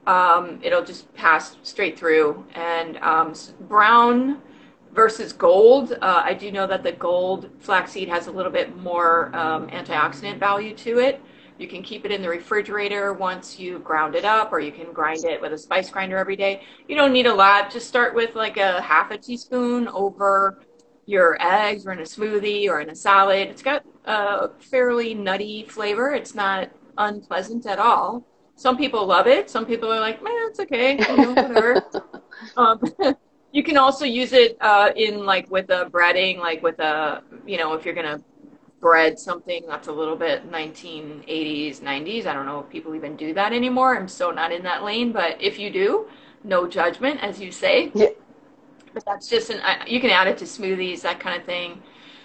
um, 0.08 0.60
it'll 0.64 0.84
just 0.84 1.14
pass 1.14 1.58
straight 1.64 2.00
through. 2.00 2.44
And 2.56 2.98
um, 2.98 3.34
brown 3.68 4.42
versus 4.94 5.34
gold, 5.34 5.92
uh, 6.02 6.22
I 6.24 6.34
do 6.34 6.52
know 6.52 6.66
that 6.66 6.82
the 6.82 6.94
gold 6.94 7.50
flaxseed 7.60 8.08
has 8.08 8.28
a 8.28 8.32
little 8.32 8.52
bit 8.52 8.76
more 8.78 9.36
um, 9.36 9.68
antioxidant 9.68 10.40
value 10.40 10.74
to 10.78 11.00
it. 11.00 11.22
You 11.60 11.68
can 11.68 11.84
keep 11.84 12.06
it 12.06 12.12
in 12.12 12.22
the 12.22 12.30
refrigerator 12.30 13.14
once 13.14 13.60
you 13.60 13.80
ground 13.80 14.16
it 14.16 14.24
up, 14.24 14.52
or 14.52 14.60
you 14.60 14.72
can 14.72 14.94
grind 14.94 15.26
it 15.26 15.42
with 15.42 15.54
a 15.54 15.58
spice 15.58 15.90
grinder 15.90 16.18
every 16.18 16.36
day. 16.36 16.62
You 16.88 16.96
don't 16.96 17.12
need 17.12 17.26
a 17.26 17.34
lot. 17.34 17.72
Just 17.72 17.88
start 17.88 18.16
with 18.16 18.36
like 18.36 18.58
a 18.58 18.82
half 18.82 19.12
a 19.12 19.18
teaspoon 19.18 19.88
over 19.90 20.62
your 21.06 21.38
eggs 21.42 21.86
or 21.86 21.94
in 21.94 22.00
a 22.00 22.04
smoothie 22.04 22.70
or 22.70 22.80
in 22.80 22.92
a 22.92 22.96
salad. 22.96 23.48
It's 23.48 23.64
got 23.64 23.84
a 24.06 24.50
fairly 24.60 25.16
nutty 25.16 25.66
flavor. 25.66 26.14
It's 26.14 26.36
not 26.36 26.70
unpleasant 26.98 27.66
at 27.66 27.80
all 27.80 28.24
some 28.58 28.76
people 28.76 29.06
love 29.06 29.28
it. 29.28 29.50
Some 29.52 29.66
people 29.68 29.94
are 29.94 30.00
like, 30.00 30.22
man, 30.24 30.34
it's 30.50 30.60
okay, 30.60 30.98
you 30.98 31.16
know, 31.16 31.30
whatever. 31.30 31.86
um, 32.58 32.82
you 33.52 33.64
can 33.64 33.78
also 33.78 34.04
use 34.04 34.34
it 34.34 34.58
uh, 34.60 34.92
in 34.96 35.26
like 35.26 35.50
with 35.52 35.70
a 35.70 35.86
breading, 35.86 36.40
like 36.40 36.64
with 36.64 36.80
a, 36.80 37.24
you 37.46 37.58
know, 37.58 37.74
if 37.74 37.86
you're 37.86 37.94
gonna 37.94 38.20
bread 38.80 39.20
something 39.20 39.64
that's 39.68 39.88
a 39.88 39.92
little 39.92 40.16
bit 40.16 40.52
1980s, 40.52 41.82
90s. 41.82 42.26
I 42.26 42.34
don't 42.34 42.48
know 42.48 42.60
if 42.60 42.70
people 42.70 42.96
even 42.96 43.16
do 43.16 43.32
that 43.36 43.54
anymore. 43.54 43.96
I'm 43.96 44.08
so 44.08 44.32
not 44.32 44.52
in 44.52 44.64
that 44.64 44.84
lane, 44.84 45.12
but 45.12 45.40
if 45.40 45.60
you 45.60 45.70
do, 45.70 46.08
no 46.44 46.68
judgment, 46.68 47.24
as 47.24 47.40
you 47.40 47.52
say. 47.52 47.92
Yeah. 47.94 48.08
But 48.92 49.06
that's 49.06 49.30
just 49.30 49.52
an. 49.52 49.62
You 49.86 50.02
can 50.02 50.10
add 50.10 50.28
it 50.28 50.40
to 50.40 50.46
smoothies, 50.46 51.02
that 51.02 51.20
kind 51.20 51.40
of 51.40 51.46
thing. 51.46 51.84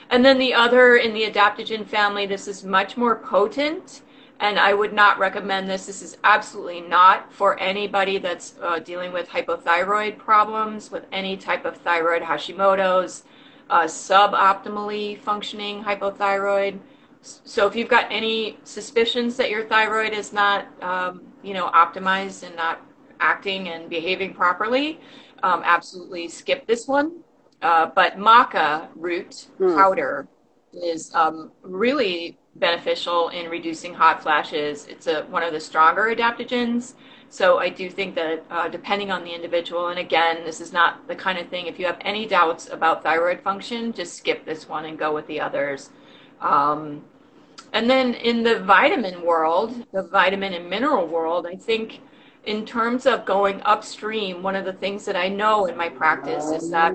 And 0.09 0.25
then 0.25 0.39
the 0.39 0.55
other 0.55 0.97
in 0.97 1.13
the 1.13 1.25
adaptogen 1.25 1.87
family, 1.87 2.25
this 2.25 2.49
is 2.49 2.65
much 2.65 2.97
more 2.97 3.17
potent 3.17 4.01
and 4.43 4.59
I 4.59 4.75
would 4.75 4.93
not 4.93 5.21
recommend 5.21 5.71
this. 5.71 5.87
This 5.87 6.03
is 6.03 6.19
absolutely 6.25 6.81
not 6.81 7.33
for 7.33 7.59
anybody 7.61 8.19
that's 8.19 8.57
uh, 8.61 8.81
dealing 8.81 9.13
with 9.13 9.29
hypothyroid 9.29 10.19
problems, 10.19 10.91
with 10.91 11.07
any 11.13 11.37
type 11.37 11.65
of 11.65 11.77
thyroid 11.77 12.23
Hashimoto's, 12.23 13.23
uh, 13.71 13.85
suboptimally 13.85 15.21
functioning 15.21 15.85
hypothyroid. 15.85 16.81
So 17.21 17.69
if 17.69 17.77
you've 17.77 17.89
got 17.89 18.11
any 18.11 18.59
suspicions 18.65 19.37
that 19.37 19.49
your 19.49 19.65
thyroid 19.65 20.13
is 20.13 20.33
not, 20.33 20.67
um, 20.83 21.23
you 21.45 21.55
know, 21.55 21.69
optimized 21.69 22.43
and 22.43 22.57
not 22.57 22.81
acting 23.21 23.69
and 23.69 23.89
behaving 23.89 24.35
properly, 24.35 24.99
um, 25.45 25.63
absolutely 25.65 26.27
skip 26.27 26.67
this 26.67 26.89
one. 26.89 27.21
Uh, 27.63 27.87
but 27.95 28.19
maca 28.19 28.89
root 28.97 29.47
mm. 29.61 29.77
powder 29.77 30.27
is 30.73 31.15
um, 31.15 31.53
really 31.63 32.37
beneficial 32.57 33.29
in 33.31 33.49
reducing 33.49 33.95
hot 33.95 34.23
flashes. 34.23 34.87
It's 34.87 35.07
a, 35.07 35.23
one 35.25 35.43
of 35.43 35.53
the 35.53 35.61
stronger 35.61 36.15
adaptogens. 36.15 36.95
So 37.29 37.59
I 37.59 37.71
do 37.71 37.89
think 37.89 38.15
that 38.17 38.45
uh, 38.51 38.69
depending 38.69 39.11
on 39.11 39.25
the 39.25 39.31
individual, 39.35 39.89
and 39.89 39.99
again, 39.99 40.45
this 40.45 40.61
is 40.61 40.73
not 40.73 41.09
the 41.09 41.15
kind 41.15 41.39
of 41.39 41.49
thing, 41.49 41.67
if 41.67 41.79
you 41.79 41.87
have 41.87 41.99
any 42.03 42.27
doubts 42.27 42.69
about 42.69 43.03
thyroid 43.03 43.41
function, 43.41 43.93
just 43.93 44.15
skip 44.15 44.45
this 44.45 44.69
one 44.69 44.85
and 44.85 44.99
go 44.99 45.15
with 45.15 45.27
the 45.27 45.41
others. 45.41 45.91
Um, 46.41 47.05
and 47.73 47.89
then 47.89 48.15
in 48.15 48.43
the 48.43 48.61
vitamin 48.61 49.23
world, 49.23 49.87
the 49.93 50.03
vitamin 50.03 50.53
and 50.53 50.69
mineral 50.69 51.07
world, 51.07 51.47
I 51.47 51.57
think 51.57 52.01
in 52.45 52.67
terms 52.67 53.07
of 53.07 53.25
going 53.25 53.63
upstream, 53.63 54.43
one 54.43 54.57
of 54.57 54.67
the 54.67 54.73
things 54.75 55.07
that 55.07 55.17
I 55.17 55.29
know 55.29 55.67
in 55.67 55.77
my 55.77 55.89
practice 55.89 56.51
is 56.51 56.71
that 56.71 56.93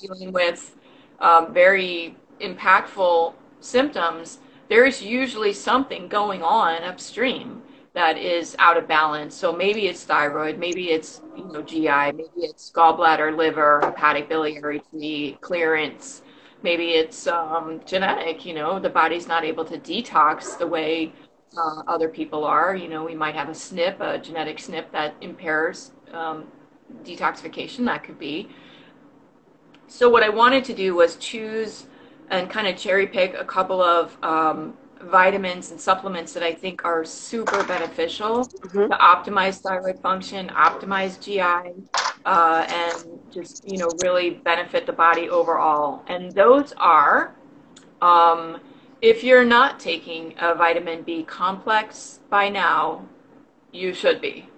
dealing 0.00 0.32
with 0.32 0.74
um, 1.20 1.52
very 1.52 2.16
impactful 2.40 3.34
symptoms, 3.60 4.38
there 4.68 4.86
is 4.86 5.02
usually 5.02 5.52
something 5.52 6.08
going 6.08 6.42
on 6.42 6.82
upstream 6.82 7.62
that 7.92 8.16
is 8.16 8.54
out 8.58 8.76
of 8.76 8.86
balance. 8.86 9.34
So 9.34 9.52
maybe 9.52 9.88
it's 9.88 10.04
thyroid, 10.04 10.58
maybe 10.58 10.90
it's 10.90 11.22
you 11.36 11.44
know 11.44 11.62
GI, 11.62 12.12
maybe 12.12 12.30
it's 12.36 12.70
gallbladder, 12.70 13.36
liver, 13.36 13.80
hepatic 13.82 14.28
biliary 14.28 14.80
tree 14.90 15.36
clearance, 15.40 16.22
maybe 16.62 16.90
it's 16.90 17.26
um, 17.26 17.80
genetic. 17.84 18.44
You 18.44 18.54
know, 18.54 18.78
the 18.78 18.90
body's 18.90 19.26
not 19.26 19.44
able 19.44 19.64
to 19.64 19.78
detox 19.78 20.56
the 20.58 20.66
way 20.66 21.12
uh, 21.56 21.82
other 21.86 22.08
people 22.08 22.44
are. 22.44 22.76
You 22.76 22.88
know, 22.88 23.04
we 23.04 23.14
might 23.14 23.34
have 23.34 23.48
a 23.48 23.52
SNP, 23.52 24.00
a 24.00 24.18
genetic 24.18 24.58
SNP 24.58 24.92
that 24.92 25.14
impairs 25.20 25.92
um, 26.12 26.46
detoxification. 27.02 27.84
That 27.86 28.04
could 28.04 28.18
be. 28.18 28.48
So 29.88 30.08
what 30.08 30.22
I 30.22 30.28
wanted 30.28 30.64
to 30.66 30.74
do 30.74 30.94
was 30.94 31.16
choose 31.16 31.86
and 32.30 32.48
kind 32.48 32.66
of 32.66 32.76
cherry 32.76 33.06
pick 33.06 33.34
a 33.34 33.44
couple 33.44 33.82
of 33.82 34.16
um, 34.22 34.74
vitamins 35.02 35.70
and 35.70 35.80
supplements 35.80 36.32
that 36.32 36.42
I 36.42 36.52
think 36.52 36.84
are 36.84 37.04
super 37.04 37.64
beneficial 37.64 38.44
mm-hmm. 38.44 38.90
to 38.90 38.98
optimize 38.98 39.60
thyroid 39.60 39.98
function, 40.00 40.48
optimize 40.48 41.20
GI, 41.20 41.72
uh, 42.24 42.66
and 42.68 43.18
just 43.30 43.68
you 43.68 43.78
know 43.78 43.90
really 44.02 44.30
benefit 44.30 44.86
the 44.86 44.92
body 44.92 45.28
overall. 45.28 46.02
And 46.08 46.32
those 46.32 46.72
are, 46.76 47.34
um, 48.02 48.60
if 49.00 49.24
you're 49.24 49.44
not 49.44 49.80
taking 49.80 50.34
a 50.38 50.54
vitamin 50.54 51.02
B 51.02 51.22
complex 51.22 52.20
by 52.28 52.48
now, 52.48 53.06
you 53.72 53.94
should 53.94 54.20
be 54.20 54.49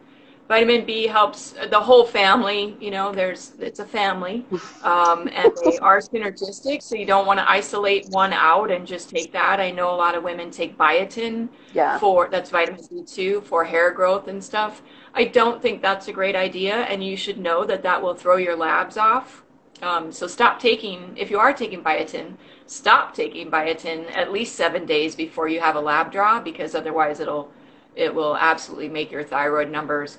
vitamin 0.48 0.84
B 0.84 1.06
helps 1.06 1.54
the 1.70 1.80
whole 1.80 2.04
family. 2.04 2.76
You 2.80 2.90
know, 2.90 3.12
there's 3.12 3.52
it's 3.58 3.80
a 3.80 3.84
family, 3.84 4.44
um, 4.82 5.28
and 5.32 5.52
they 5.64 5.78
are 5.78 6.00
synergistic. 6.00 6.82
So 6.82 6.94
you 6.96 7.06
don't 7.06 7.26
want 7.26 7.38
to 7.38 7.50
isolate 7.50 8.06
one 8.10 8.32
out 8.32 8.70
and 8.70 8.86
just 8.86 9.10
take 9.10 9.32
that. 9.32 9.60
I 9.60 9.70
know 9.70 9.94
a 9.94 9.96
lot 9.96 10.14
of 10.14 10.22
women 10.22 10.50
take 10.50 10.76
biotin 10.76 11.48
yeah. 11.72 11.98
for 11.98 12.28
that's 12.28 12.50
vitamin 12.50 12.82
B 12.90 13.02
two 13.04 13.40
for 13.42 13.64
hair 13.64 13.90
growth 13.92 14.28
and 14.28 14.42
stuff. 14.42 14.82
I 15.14 15.24
don't 15.24 15.60
think 15.60 15.82
that's 15.82 16.08
a 16.08 16.12
great 16.12 16.36
idea, 16.36 16.74
and 16.82 17.02
you 17.02 17.16
should 17.16 17.38
know 17.38 17.64
that 17.64 17.82
that 17.82 18.02
will 18.02 18.14
throw 18.14 18.36
your 18.36 18.56
labs 18.56 18.96
off. 18.96 19.42
Um, 19.82 20.12
so 20.12 20.26
stop 20.26 20.60
taking 20.60 21.16
if 21.16 21.30
you 21.30 21.38
are 21.38 21.52
taking 21.52 21.82
biotin. 21.82 22.36
Stop 22.66 23.14
taking 23.14 23.50
biotin 23.50 24.10
at 24.16 24.32
least 24.32 24.54
seven 24.54 24.86
days 24.86 25.14
before 25.14 25.48
you 25.48 25.60
have 25.60 25.76
a 25.76 25.80
lab 25.80 26.12
draw, 26.12 26.40
because 26.40 26.74
otherwise 26.74 27.20
it'll 27.20 27.50
it 27.94 28.14
will 28.14 28.36
absolutely 28.36 28.88
make 28.88 29.10
your 29.10 29.24
thyroid 29.24 29.70
numbers 29.70 30.18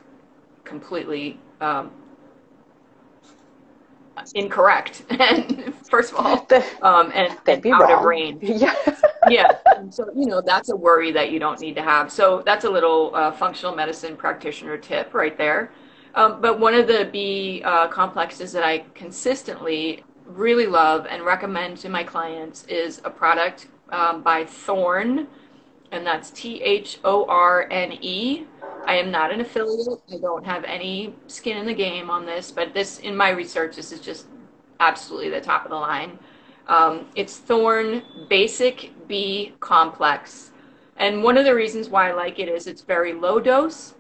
completely 0.63 1.39
um, 1.61 1.91
incorrect. 4.35 5.03
And 5.19 5.73
first 5.75 6.13
of 6.13 6.19
all 6.19 6.47
um, 6.81 7.11
and, 7.13 7.37
and 7.47 7.65
out 7.67 7.81
wrong. 7.81 7.91
of 7.91 8.03
range. 8.05 8.43
Yeah. 8.43 8.75
Yeah. 9.29 9.51
And 9.77 9.93
so 9.93 10.09
you 10.15 10.25
know 10.25 10.41
that's 10.41 10.69
a 10.69 10.75
worry 10.75 11.11
that 11.11 11.31
you 11.31 11.39
don't 11.39 11.59
need 11.59 11.75
to 11.75 11.81
have. 11.81 12.11
So 12.11 12.43
that's 12.45 12.65
a 12.65 12.69
little 12.69 13.15
uh, 13.15 13.31
functional 13.31 13.75
medicine 13.75 14.15
practitioner 14.15 14.77
tip 14.77 15.13
right 15.13 15.37
there. 15.37 15.71
Um, 16.15 16.41
but 16.41 16.59
one 16.59 16.73
of 16.73 16.87
the 16.87 17.09
b 17.11 17.61
uh, 17.65 17.87
complexes 17.87 18.51
that 18.51 18.63
i 18.63 18.79
consistently 18.93 20.03
really 20.25 20.67
love 20.67 21.07
and 21.09 21.23
recommend 21.23 21.77
to 21.77 21.89
my 21.89 22.03
clients 22.03 22.65
is 22.65 23.01
a 23.03 23.09
product 23.09 23.67
um, 23.89 24.21
by 24.21 24.45
thorne 24.45 25.27
and 25.91 26.05
that's 26.05 26.31
t-h-o-r-n-e 26.31 26.87
I 28.85 28.95
am 28.95 29.11
not 29.11 29.31
an 29.31 29.41
affiliate. 29.41 30.01
I 30.11 30.17
don't 30.17 30.45
have 30.45 30.63
any 30.65 31.15
skin 31.27 31.57
in 31.57 31.65
the 31.65 31.73
game 31.73 32.09
on 32.09 32.25
this, 32.25 32.51
but 32.51 32.73
this, 32.73 32.99
in 32.99 33.15
my 33.15 33.29
research, 33.29 33.75
this 33.75 33.91
is 33.91 33.99
just 33.99 34.27
absolutely 34.79 35.29
the 35.29 35.41
top 35.41 35.63
of 35.65 35.71
the 35.71 35.77
line. 35.77 36.19
Um, 36.67 37.07
it's 37.15 37.37
Thorne 37.37 38.03
Basic 38.29 38.91
B 39.07 39.53
Complex. 39.59 40.51
And 40.97 41.23
one 41.23 41.37
of 41.37 41.45
the 41.45 41.55
reasons 41.55 41.89
why 41.89 42.09
I 42.09 42.13
like 42.13 42.39
it 42.39 42.47
is 42.47 42.67
it's 42.67 42.81
very 42.81 43.13
low 43.13 43.39
dose, 43.39 43.95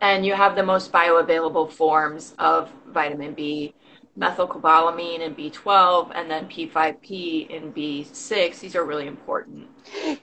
and 0.00 0.26
you 0.26 0.34
have 0.34 0.54
the 0.54 0.62
most 0.62 0.92
bioavailable 0.92 1.72
forms 1.72 2.34
of 2.38 2.70
vitamin 2.88 3.34
B 3.34 3.74
methylcobalamin 4.18 5.20
in 5.20 5.34
B12 5.34 6.12
and 6.14 6.30
then 6.30 6.46
P5P 6.48 7.50
in 7.50 7.72
B6. 7.72 8.60
These 8.60 8.74
are 8.74 8.84
really 8.84 9.06
important 9.06 9.68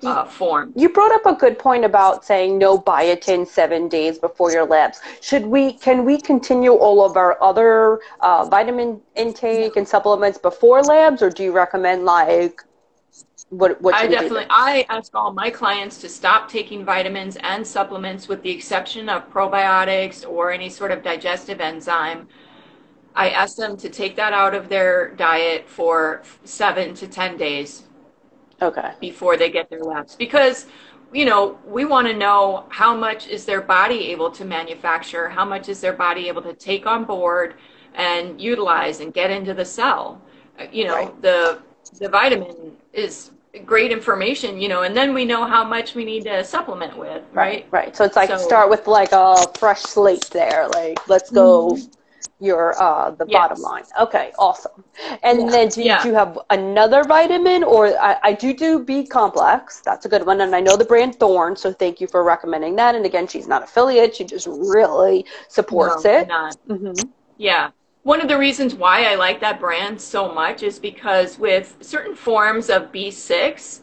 uh, 0.04 0.26
forms. 0.26 0.74
You 0.76 0.90
brought 0.90 1.12
up 1.12 1.26
a 1.26 1.34
good 1.34 1.60
point 1.60 1.86
about 1.86 2.26
saying 2.26 2.58
no 2.58 2.78
biotin 2.78 3.48
seven 3.48 3.88
days 3.88 4.18
before 4.18 4.52
your 4.52 4.66
labs. 4.66 5.00
Should 5.22 5.46
we? 5.46 5.74
Can 5.74 6.06
we 6.06 6.20
continue 6.20 6.74
all 6.74 7.06
of 7.06 7.18
our 7.18 7.42
other 7.42 8.00
uh, 8.22 8.46
vitamin 8.46 9.02
intake 9.16 9.76
and 9.76 9.88
supplements 9.88 10.38
before 10.38 10.82
labs, 10.82 11.22
or 11.22 11.30
do 11.30 11.44
you 11.44 11.52
recommend 11.52 12.06
like? 12.06 12.62
What, 13.50 13.80
what 13.84 13.94
I 13.94 14.08
definitely 14.08 14.48
I 14.50 14.84
ask 14.90 15.14
all 15.14 15.32
my 15.32 15.52
clients 15.52 16.02
to 16.02 16.10
stop 16.10 16.50
taking 16.50 16.84
vitamins 16.84 17.38
and 17.42 17.66
supplements 17.66 18.28
with 18.28 18.42
the 18.42 18.50
exception 18.50 19.10
of 19.10 19.30
probiotics 19.30 20.28
or 20.28 20.52
any 20.52 20.70
sort 20.70 20.90
of 20.90 21.04
digestive 21.04 21.62
enzyme 21.62 22.28
I 23.16 23.30
ask 23.30 23.58
them 23.58 23.78
to 23.78 23.90
take 23.90 24.16
that 24.16 24.34
out 24.34 24.54
of 24.56 24.70
their 24.70 25.10
diet 25.16 25.68
for 25.68 26.24
seven 26.44 26.94
to 26.96 27.08
10 27.08 27.38
days. 27.38 27.84
Okay. 28.62 28.94
Before 29.00 29.38
they 29.38 29.50
get 29.50 29.70
their 29.70 29.84
labs. 29.84 30.16
Because, 30.16 30.68
you 31.12 31.26
know, 31.26 31.60
we 31.66 31.86
want 31.86 32.08
to 32.08 32.14
know 32.14 32.66
how 32.70 32.96
much 32.96 33.28
is 33.28 33.46
their 33.46 33.62
body 33.62 34.08
able 34.12 34.32
to 34.32 34.46
manufacture, 34.46 35.30
how 35.30 35.46
much 35.46 35.70
is 35.70 35.82
their 35.82 35.94
body 35.94 36.28
able 36.28 36.42
to 36.44 36.54
take 36.54 36.86
on 36.86 37.04
board 37.04 37.56
and 37.96 38.40
utilize 38.40 39.00
and 39.00 39.14
get 39.14 39.30
into 39.30 39.54
the 39.54 39.66
cell. 39.66 40.22
You 40.72 40.86
know, 40.86 40.96
right. 40.96 41.22
the 41.22 41.62
the 42.00 42.10
vitamin 42.10 42.74
is 42.94 43.32
great 43.66 43.92
information, 43.92 44.60
you 44.60 44.68
know, 44.68 44.84
and 44.84 44.96
then 44.96 45.14
we 45.14 45.26
know 45.26 45.46
how 45.46 45.64
much 45.64 45.94
we 45.94 46.06
need 46.06 46.24
to 46.24 46.44
supplement 46.44 46.98
with, 46.98 47.24
right? 47.34 47.34
Right. 47.34 47.68
right. 47.72 47.96
So 47.96 48.04
it's 48.06 48.16
like 48.16 48.30
so, 48.30 48.38
start 48.38 48.70
with 48.70 48.88
like 48.88 49.12
a 49.12 49.46
fresh 49.58 49.82
slate 49.82 50.30
there. 50.32 50.68
Like 50.70 51.08
let's 51.08 51.30
go 51.30 51.74
mm-hmm 51.74 51.92
your 52.40 52.82
uh, 52.82 53.12
the 53.12 53.26
yes. 53.28 53.40
bottom 53.40 53.62
line. 53.62 53.84
Okay, 54.00 54.32
awesome. 54.38 54.84
And 55.24 55.42
yeah. 55.42 55.50
then 55.50 55.68
do 55.70 55.82
you, 55.82 55.88
yeah. 55.88 56.04
do 56.04 56.10
you, 56.10 56.16
have 56.16 56.40
another 56.50 57.04
vitamin, 57.04 57.64
or 57.64 57.88
I, 58.00 58.18
I, 58.24 58.34
do 58.34 58.54
do 58.54 58.84
B 58.84 59.06
complex. 59.06 59.82
That's 59.82 60.06
a 60.06 60.10
good 60.10 60.26
one, 60.26 60.42
and 60.42 60.56
I 60.56 60.60
know 60.60 60.78
the 60.78 60.86
brand 60.86 61.16
Thorne, 61.16 61.56
so 61.56 61.72
thank 61.72 62.02
you 62.02 62.08
for 62.08 62.24
recommending 62.24 62.76
that. 62.76 62.96
And 62.96 63.06
again, 63.06 63.28
she's 63.28 63.48
not 63.48 63.64
affiliate; 63.64 64.16
she 64.16 64.24
just 64.24 64.48
really 64.48 65.26
supports 65.48 66.04
no, 66.04 66.12
it. 66.12 66.28
Mm-hmm. 66.28 67.10
Yeah. 67.38 67.72
One 68.04 68.20
of 68.20 68.28
the 68.28 68.38
reasons 68.38 68.76
why 68.76 69.06
I 69.06 69.16
like 69.16 69.40
that 69.40 69.62
brand 69.62 70.00
so 70.00 70.34
much 70.34 70.62
is 70.62 70.78
because 70.78 71.40
with 71.40 71.78
certain 71.80 72.16
forms 72.16 72.70
of 72.70 72.92
B6, 72.92 73.80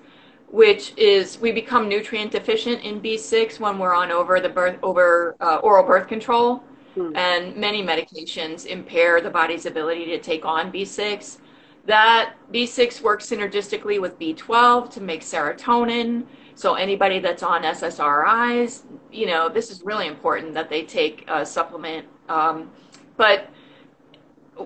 which 0.51 0.93
is 0.99 1.39
we 1.39 1.53
become 1.53 1.89
nutrient 1.89 2.33
deficient 2.33 2.83
in 2.83 3.01
B6 3.01 3.59
when 3.61 3.79
we're 3.79 3.95
on 3.95 4.11
over 4.11 4.41
the 4.41 4.49
birth 4.49 4.79
over 4.83 5.37
uh, 5.41 5.57
oral 5.63 5.87
birth 5.87 6.07
control 6.07 6.63
Hmm. 6.95 7.15
And 7.17 7.57
many 7.57 7.83
medications 7.83 8.67
impair 8.67 9.21
the 9.21 9.31
body's 9.31 9.67
ability 9.67 10.07
to 10.07 10.19
take 10.19 10.45
on 10.45 10.73
B6. 10.73 11.39
That 11.87 12.35
B6 12.53 13.01
works 13.01 13.27
synergistically 13.27 14.01
with 14.01 14.19
B12 14.19 14.91
to 14.91 15.01
make 15.01 15.23
serotonin. 15.23 16.27
So 16.55 16.75
anybody 16.75 17.21
that's 17.21 17.43
on 17.43 17.63
SSRIs, 17.63 18.83
you 19.11 19.27
know, 19.27 19.49
this 19.49 19.71
is 19.71 19.83
really 19.83 20.07
important 20.07 20.53
that 20.55 20.69
they 20.69 20.83
take 20.83 21.25
a 21.29 21.47
supplement. 21.47 22.07
Um, 22.29 22.71
but 23.17 23.49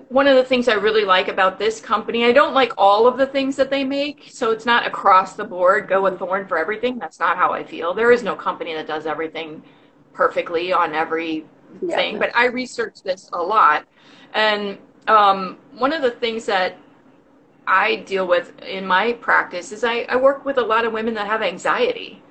one 0.09 0.27
of 0.27 0.35
the 0.35 0.43
things 0.43 0.67
I 0.67 0.73
really 0.73 1.05
like 1.05 1.29
about 1.29 1.57
this 1.57 1.79
company, 1.79 2.25
I 2.25 2.33
don't 2.33 2.53
like 2.53 2.73
all 2.77 3.07
of 3.07 3.17
the 3.17 3.25
things 3.25 3.55
that 3.55 3.69
they 3.69 3.83
make. 3.83 4.27
So 4.29 4.51
it's 4.51 4.65
not 4.65 4.85
across 4.85 5.35
the 5.35 5.45
board, 5.45 5.87
go 5.87 6.01
with 6.01 6.19
Thorne 6.19 6.47
for 6.47 6.57
everything. 6.57 6.99
That's 6.99 7.19
not 7.19 7.37
how 7.37 7.53
I 7.53 7.63
feel. 7.63 7.93
There 7.93 8.11
is 8.11 8.23
no 8.23 8.35
company 8.35 8.73
that 8.73 8.87
does 8.87 9.05
everything 9.05 9.63
perfectly 10.13 10.73
on 10.73 10.93
every 10.93 11.45
yeah. 11.81 11.95
thing, 11.95 12.19
but 12.19 12.35
I 12.35 12.45
researched 12.45 13.03
this 13.03 13.29
a 13.33 13.41
lot. 13.41 13.85
And 14.33 14.77
um, 15.07 15.57
one 15.77 15.93
of 15.93 16.01
the 16.01 16.11
things 16.11 16.45
that 16.45 16.77
I 17.67 17.97
deal 17.97 18.27
with 18.27 18.59
in 18.61 18.85
my 18.85 19.13
practice 19.13 19.71
is 19.71 19.83
I, 19.83 20.05
I 20.09 20.15
work 20.15 20.45
with 20.45 20.57
a 20.57 20.61
lot 20.63 20.85
of 20.85 20.93
women 20.93 21.13
that 21.15 21.27
have 21.27 21.41
anxiety, 21.41 22.21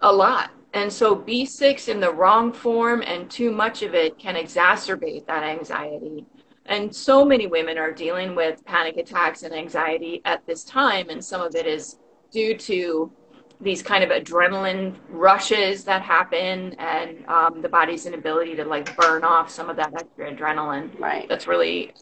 a 0.00 0.12
lot. 0.12 0.50
And 0.74 0.92
so 0.92 1.16
B6 1.16 1.88
in 1.88 2.00
the 2.00 2.12
wrong 2.12 2.52
form 2.52 3.02
and 3.02 3.30
too 3.30 3.50
much 3.50 3.82
of 3.82 3.94
it 3.94 4.18
can 4.18 4.34
exacerbate 4.34 5.26
that 5.26 5.42
anxiety. 5.42 6.26
And 6.66 6.94
so 6.94 7.24
many 7.24 7.46
women 7.46 7.78
are 7.78 7.90
dealing 7.90 8.34
with 8.34 8.64
panic 8.66 8.98
attacks 8.98 9.42
and 9.42 9.54
anxiety 9.54 10.20
at 10.26 10.46
this 10.46 10.64
time, 10.64 11.08
and 11.08 11.24
some 11.24 11.40
of 11.40 11.54
it 11.54 11.66
is 11.66 11.98
due 12.30 12.54
to 12.58 13.10
these 13.60 13.82
kind 13.82 14.04
of 14.04 14.10
adrenaline 14.10 14.94
rushes 15.08 15.84
that 15.84 16.02
happen 16.02 16.74
and 16.78 17.26
um, 17.26 17.60
the 17.60 17.68
body's 17.68 18.06
inability 18.06 18.54
to 18.54 18.64
like 18.64 18.96
burn 18.96 19.24
off 19.24 19.50
some 19.50 19.68
of 19.68 19.76
that 19.76 19.92
extra 19.94 20.32
adrenaline. 20.32 20.98
Right. 20.98 21.28
That's 21.28 21.46
really 21.46 21.92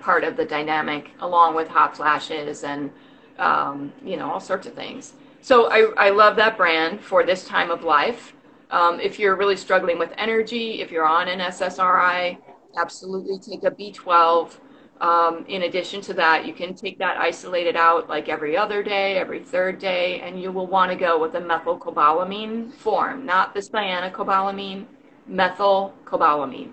part 0.00 0.24
of 0.24 0.36
the 0.36 0.44
dynamic 0.44 1.10
along 1.20 1.56
with 1.56 1.68
hot 1.68 1.96
flashes 1.96 2.62
and 2.64 2.90
um, 3.38 3.92
you 4.04 4.16
know 4.16 4.30
all 4.30 4.40
sorts 4.40 4.66
of 4.66 4.74
things. 4.74 5.14
So 5.40 5.68
I, 5.70 6.06
I 6.06 6.10
love 6.10 6.36
that 6.36 6.56
brand 6.56 7.00
for 7.00 7.24
this 7.24 7.44
time 7.44 7.70
of 7.70 7.82
life. 7.82 8.32
Um, 8.70 8.98
if 9.00 9.18
you're 9.18 9.36
really 9.36 9.56
struggling 9.56 9.98
with 9.98 10.12
energy 10.16 10.80
if 10.80 10.90
you're 10.90 11.06
on 11.06 11.28
an 11.28 11.38
ssri 11.38 12.38
absolutely 12.76 13.38
take 13.38 13.62
a 13.62 13.70
b12 13.70 14.56
um, 15.00 15.44
in 15.48 15.62
addition 15.62 16.00
to 16.02 16.14
that, 16.14 16.46
you 16.46 16.52
can 16.52 16.74
take 16.74 16.98
that 16.98 17.16
isolated 17.16 17.76
out 17.76 18.08
like 18.08 18.28
every 18.28 18.56
other 18.56 18.82
day, 18.82 19.18
every 19.18 19.40
third 19.40 19.78
day, 19.78 20.20
and 20.20 20.40
you 20.40 20.52
will 20.52 20.66
want 20.66 20.90
to 20.90 20.96
go 20.96 21.20
with 21.20 21.34
a 21.34 21.40
methylcobalamin 21.40 22.72
form, 22.72 23.26
not 23.26 23.54
the 23.54 23.60
cyanocobalamin, 23.60 24.86
methylcobalamin. 25.30 26.70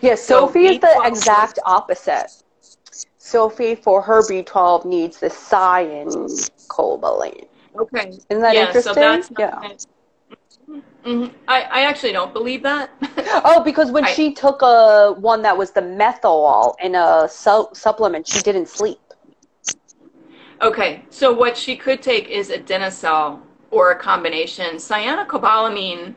Yes, 0.00 0.22
so 0.22 0.46
Sophie 0.46 0.66
is 0.66 0.80
the 0.80 1.02
exact 1.04 1.58
opposite. 1.64 2.42
Sophie, 3.18 3.74
for 3.74 4.02
her 4.02 4.22
B12, 4.22 4.84
needs 4.84 5.18
the 5.18 5.28
cyanocobalamin. 5.28 7.46
Okay. 7.78 8.18
Isn't 8.28 8.42
that 8.42 8.54
yeah, 8.54 8.66
interesting? 8.66 9.22
So 9.22 9.34
yeah. 9.38 9.72
Mm-hmm. 11.04 11.34
I, 11.48 11.62
I 11.62 11.80
actually 11.82 12.12
don't 12.12 12.32
believe 12.32 12.62
that. 12.64 12.90
oh, 13.44 13.62
because 13.64 13.90
when 13.90 14.04
I, 14.04 14.12
she 14.12 14.32
took 14.32 14.62
a 14.62 15.14
one 15.18 15.42
that 15.42 15.56
was 15.56 15.72
the 15.72 15.80
methanol 15.80 16.74
in 16.82 16.94
a 16.94 17.28
su- 17.30 17.68
supplement, 17.72 18.26
she 18.26 18.40
didn't 18.40 18.68
sleep. 18.68 18.98
Okay, 20.60 21.04
so 21.10 21.32
what 21.32 21.56
she 21.56 21.76
could 21.76 22.02
take 22.02 22.28
is 22.28 22.50
adenosine 22.50 23.40
or 23.70 23.90
a 23.90 23.98
combination. 23.98 24.76
Cyanocobalamin. 24.76 26.14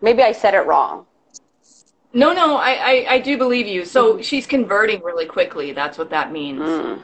Maybe 0.00 0.22
I 0.22 0.32
said 0.32 0.54
it 0.54 0.66
wrong. 0.66 1.06
No, 2.12 2.32
no, 2.32 2.56
I, 2.56 2.70
I, 2.70 3.06
I 3.08 3.18
do 3.20 3.38
believe 3.38 3.66
you. 3.66 3.84
So 3.84 4.14
mm-hmm. 4.14 4.22
she's 4.22 4.46
converting 4.46 5.02
really 5.02 5.26
quickly. 5.26 5.72
That's 5.72 5.98
what 5.98 6.10
that 6.10 6.32
means. 6.32 6.60
Mm. 6.60 7.02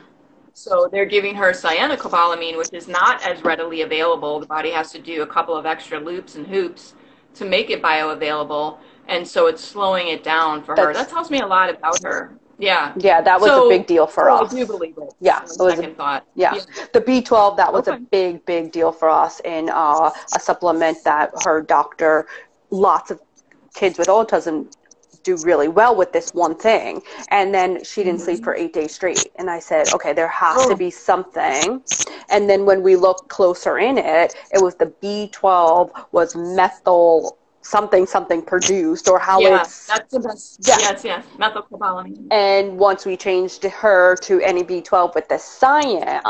So 0.52 0.88
they're 0.90 1.06
giving 1.06 1.34
her 1.34 1.52
cyanocobalamin, 1.52 2.56
which 2.56 2.72
is 2.72 2.88
not 2.88 3.22
as 3.26 3.44
readily 3.44 3.82
available. 3.82 4.40
The 4.40 4.46
body 4.46 4.70
has 4.70 4.90
to 4.92 4.98
do 4.98 5.22
a 5.22 5.26
couple 5.26 5.54
of 5.54 5.66
extra 5.66 6.00
loops 6.00 6.36
and 6.36 6.46
hoops 6.46 6.94
to 7.34 7.44
make 7.44 7.70
it 7.70 7.82
bioavailable, 7.82 8.78
and 9.08 9.26
so 9.26 9.46
it's 9.46 9.62
slowing 9.62 10.08
it 10.08 10.22
down 10.22 10.62
for 10.62 10.74
That's, 10.74 10.86
her. 10.86 10.92
That 10.92 11.08
tells 11.08 11.30
me 11.30 11.40
a 11.40 11.46
lot 11.46 11.70
about 11.70 12.02
her. 12.02 12.38
Yeah. 12.58 12.94
Yeah, 12.96 13.20
that 13.20 13.40
was 13.40 13.50
so, 13.50 13.66
a 13.66 13.68
big 13.68 13.86
deal 13.86 14.06
for 14.06 14.30
us. 14.30 14.52
I 14.52 14.56
do 14.56 14.66
believe 14.66 14.96
it. 14.96 15.14
Yeah. 15.20 15.42
It 15.42 15.50
was 15.58 15.74
second 15.74 15.92
a, 15.92 15.94
thought. 15.94 16.26
Yeah. 16.34 16.54
yeah. 16.54 16.86
The 16.92 17.00
B12, 17.00 17.56
that 17.56 17.72
was 17.72 17.86
okay. 17.86 17.98
a 17.98 18.00
big, 18.00 18.44
big 18.46 18.72
deal 18.72 18.92
for 18.92 19.10
us 19.10 19.40
in 19.44 19.68
uh, 19.68 20.10
a 20.34 20.40
supplement 20.40 21.04
that 21.04 21.32
her 21.44 21.60
doctor, 21.60 22.26
lots 22.70 23.10
of 23.10 23.20
kids 23.74 23.98
with 23.98 24.08
autism 24.08 24.72
do 25.22 25.36
really 25.44 25.68
well 25.68 25.94
with 25.94 26.12
this 26.12 26.32
one 26.32 26.54
thing. 26.54 27.02
And 27.30 27.52
then 27.52 27.84
she 27.84 28.04
didn't 28.04 28.20
sleep 28.20 28.44
for 28.44 28.54
eight 28.54 28.72
days 28.72 28.94
straight. 28.94 29.26
And 29.36 29.50
I 29.50 29.58
said, 29.58 29.92
okay, 29.92 30.12
there 30.12 30.28
has 30.28 30.56
oh. 30.60 30.70
to 30.70 30.76
be 30.76 30.90
something. 30.90 31.82
And 32.30 32.48
then 32.48 32.64
when 32.64 32.82
we 32.82 32.96
looked 32.96 33.28
closer 33.28 33.78
in 33.78 33.98
it, 33.98 34.34
it 34.52 34.62
was 34.62 34.76
the 34.76 34.86
B12 35.02 35.90
was 36.12 36.36
methyl 36.36 37.36
something 37.66 38.06
something 38.06 38.42
produced 38.42 39.08
or 39.08 39.18
how 39.18 39.40
yeah, 39.40 39.60
it's 39.60 39.86
that's 39.86 40.12
the 40.12 40.20
best. 40.20 40.58
Yeah. 40.66 40.76
yes 40.78 41.04
yes. 41.04 41.26
Methylcobalamin. 41.38 42.28
And 42.30 42.78
once 42.78 43.04
we 43.04 43.16
changed 43.16 43.64
her 43.64 44.16
to 44.16 44.40
any 44.40 44.62
b12 44.62 45.14
with 45.14 45.28
the 45.28 45.38
cyan 45.38 46.20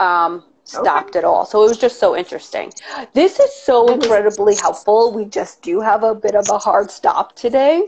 um, 0.00 0.44
stopped 0.64 1.10
okay. 1.10 1.20
it 1.20 1.24
all. 1.24 1.44
So 1.46 1.62
it 1.64 1.68
was 1.68 1.78
just 1.78 1.98
so 2.00 2.16
interesting. 2.16 2.72
This 3.12 3.38
is 3.38 3.54
so 3.54 3.92
incredibly 3.92 4.56
helpful. 4.56 5.12
We 5.12 5.24
just 5.26 5.62
do 5.62 5.80
have 5.80 6.02
a 6.02 6.14
bit 6.14 6.34
of 6.34 6.48
a 6.50 6.58
hard 6.58 6.90
stop 6.90 7.36
today. 7.36 7.86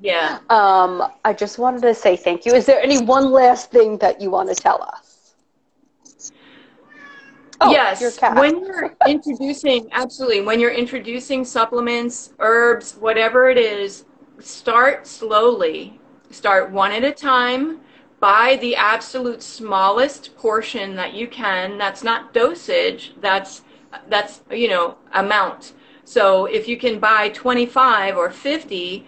Yeah. 0.00 0.38
Um, 0.50 1.10
i 1.24 1.32
just 1.32 1.58
wanted 1.58 1.82
to 1.82 1.94
say 1.94 2.16
thank 2.16 2.44
you. 2.44 2.52
Is 2.52 2.66
there 2.66 2.80
any 2.82 3.02
one 3.02 3.30
last 3.30 3.70
thing 3.70 3.96
that 3.98 4.20
you 4.20 4.30
want 4.30 4.48
to 4.50 4.54
tell 4.54 4.82
us 4.82 5.03
Oh, 7.60 7.70
yes. 7.70 8.18
when 8.34 8.64
you're 8.64 8.96
introducing, 9.06 9.88
absolutely, 9.92 10.42
when 10.42 10.58
you're 10.58 10.72
introducing 10.72 11.44
supplements, 11.44 12.32
herbs, 12.38 12.96
whatever 12.96 13.48
it 13.48 13.58
is, 13.58 14.04
start 14.40 15.06
slowly. 15.06 16.00
Start 16.30 16.70
one 16.70 16.90
at 16.90 17.04
a 17.04 17.12
time. 17.12 17.80
Buy 18.18 18.58
the 18.60 18.74
absolute 18.74 19.42
smallest 19.42 20.36
portion 20.36 20.96
that 20.96 21.14
you 21.14 21.28
can. 21.28 21.78
That's 21.78 22.02
not 22.02 22.32
dosage. 22.32 23.14
That's 23.20 23.62
that's 24.08 24.42
you 24.50 24.68
know 24.68 24.96
amount. 25.12 25.74
So 26.04 26.46
if 26.46 26.66
you 26.66 26.76
can 26.76 26.98
buy 26.98 27.28
25 27.30 28.16
or 28.16 28.30
50, 28.30 29.06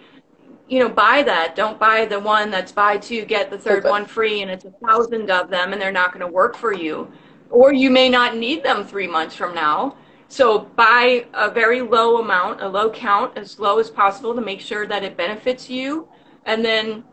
you 0.67 0.79
know, 0.79 0.89
buy 0.89 1.21
that. 1.23 1.55
Don't 1.55 1.77
buy 1.79 2.05
the 2.05 2.19
one 2.19 2.49
that's 2.49 2.71
buy 2.71 2.97
two 2.97 3.25
get 3.25 3.49
the 3.49 3.57
third 3.57 3.79
okay. 3.79 3.89
one 3.89 4.05
free, 4.05 4.41
and 4.41 4.49
it's 4.49 4.65
a 4.65 4.71
thousand 4.85 5.29
of 5.29 5.49
them, 5.49 5.73
and 5.73 5.81
they're 5.81 5.91
not 5.91 6.13
going 6.13 6.25
to 6.25 6.31
work 6.31 6.55
for 6.55 6.73
you 6.73 7.11
or 7.49 7.73
you 7.73 7.89
may 7.89 8.09
not 8.09 8.35
need 8.35 8.63
them 8.63 8.83
three 8.83 9.07
months 9.07 9.35
from 9.35 9.53
now. 9.53 9.95
So 10.29 10.59
buy 10.59 11.25
a 11.33 11.49
very 11.49 11.81
low 11.81 12.17
amount, 12.17 12.61
a 12.61 12.67
low 12.67 12.89
count, 12.89 13.37
as 13.37 13.59
low 13.59 13.79
as 13.79 13.89
possible 13.89 14.35
to 14.35 14.41
make 14.41 14.59
sure 14.59 14.85
that 14.85 15.03
it 15.03 15.15
benefits 15.15 15.69
you, 15.69 16.07
and 16.45 16.63
then 16.63 17.03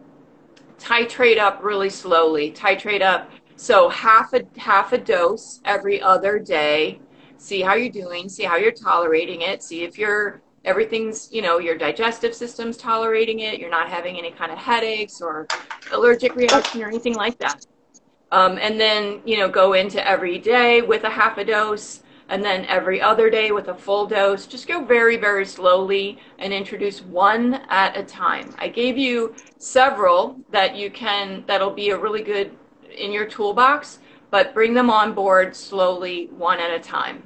titrate 0.79 1.39
up 1.39 1.63
really 1.63 1.91
slowly. 1.91 2.51
Titrate 2.51 3.03
up. 3.03 3.31
So 3.57 3.89
half 3.89 4.33
a 4.33 4.43
half 4.57 4.93
a 4.93 4.99
dose 4.99 5.61
every 5.65 6.03
other 6.03 6.39
day. 6.39 6.99
See 7.37 7.61
how 7.61 7.75
you're 7.75 7.93
doing. 7.93 8.29
See 8.29 8.43
how 8.43 8.57
you're 8.57 8.73
tolerating 8.73 9.43
it. 9.43 9.63
See 9.63 9.85
if 9.85 9.97
you're 9.97 10.43
everything's 10.65 11.31
you 11.31 11.43
know 11.43 11.59
your 11.59 11.77
digestive 11.77 12.35
system's 12.35 12.77
tolerating 12.77 13.41
it. 13.41 13.61
You're 13.61 13.71
not 13.71 13.89
having 13.89 14.19
any 14.19 14.33
kind 14.33 14.51
of 14.51 14.59
headaches 14.59 15.21
or 15.21 15.47
allergic 15.93 16.35
reaction 16.35 16.83
or 16.83 16.89
anything 16.89 17.15
like 17.15 17.39
that. 17.39 17.65
Um, 18.35 18.59
and 18.61 18.81
then, 18.81 19.21
you 19.25 19.39
know, 19.39 19.49
go 19.49 19.75
into 19.75 20.05
every 20.05 20.39
day 20.39 20.83
with 20.83 21.05
a 21.05 21.09
half 21.09 21.39
a 21.39 21.45
dose 21.45 22.03
and 22.29 22.43
then 22.43 22.65
every 22.65 23.01
other 23.01 23.31
day 23.31 23.53
with 23.53 23.69
a 23.69 23.75
full 23.77 24.09
dose. 24.09 24.49
Just 24.49 24.67
go 24.67 24.85
very, 24.85 25.17
very 25.17 25.47
slowly 25.47 26.19
and 26.41 26.53
introduce 26.53 27.01
one 27.01 27.55
at 27.69 27.97
a 27.97 28.03
time. 28.03 28.53
I 28.59 28.67
gave 28.67 28.99
you 28.99 29.37
several 29.59 30.41
that 30.51 30.75
you 30.75 30.91
can, 30.91 31.45
that'll 31.47 31.71
be 31.71 31.91
a 31.91 31.97
really 31.97 32.25
good 32.25 32.51
in 32.99 33.13
your 33.13 33.25
toolbox, 33.25 34.01
but 34.33 34.53
bring 34.53 34.75
them 34.75 34.91
on 34.91 35.15
board 35.15 35.55
slowly, 35.55 36.27
one 36.37 36.59
at 36.59 36.73
a 36.73 36.81
time. 36.81 37.23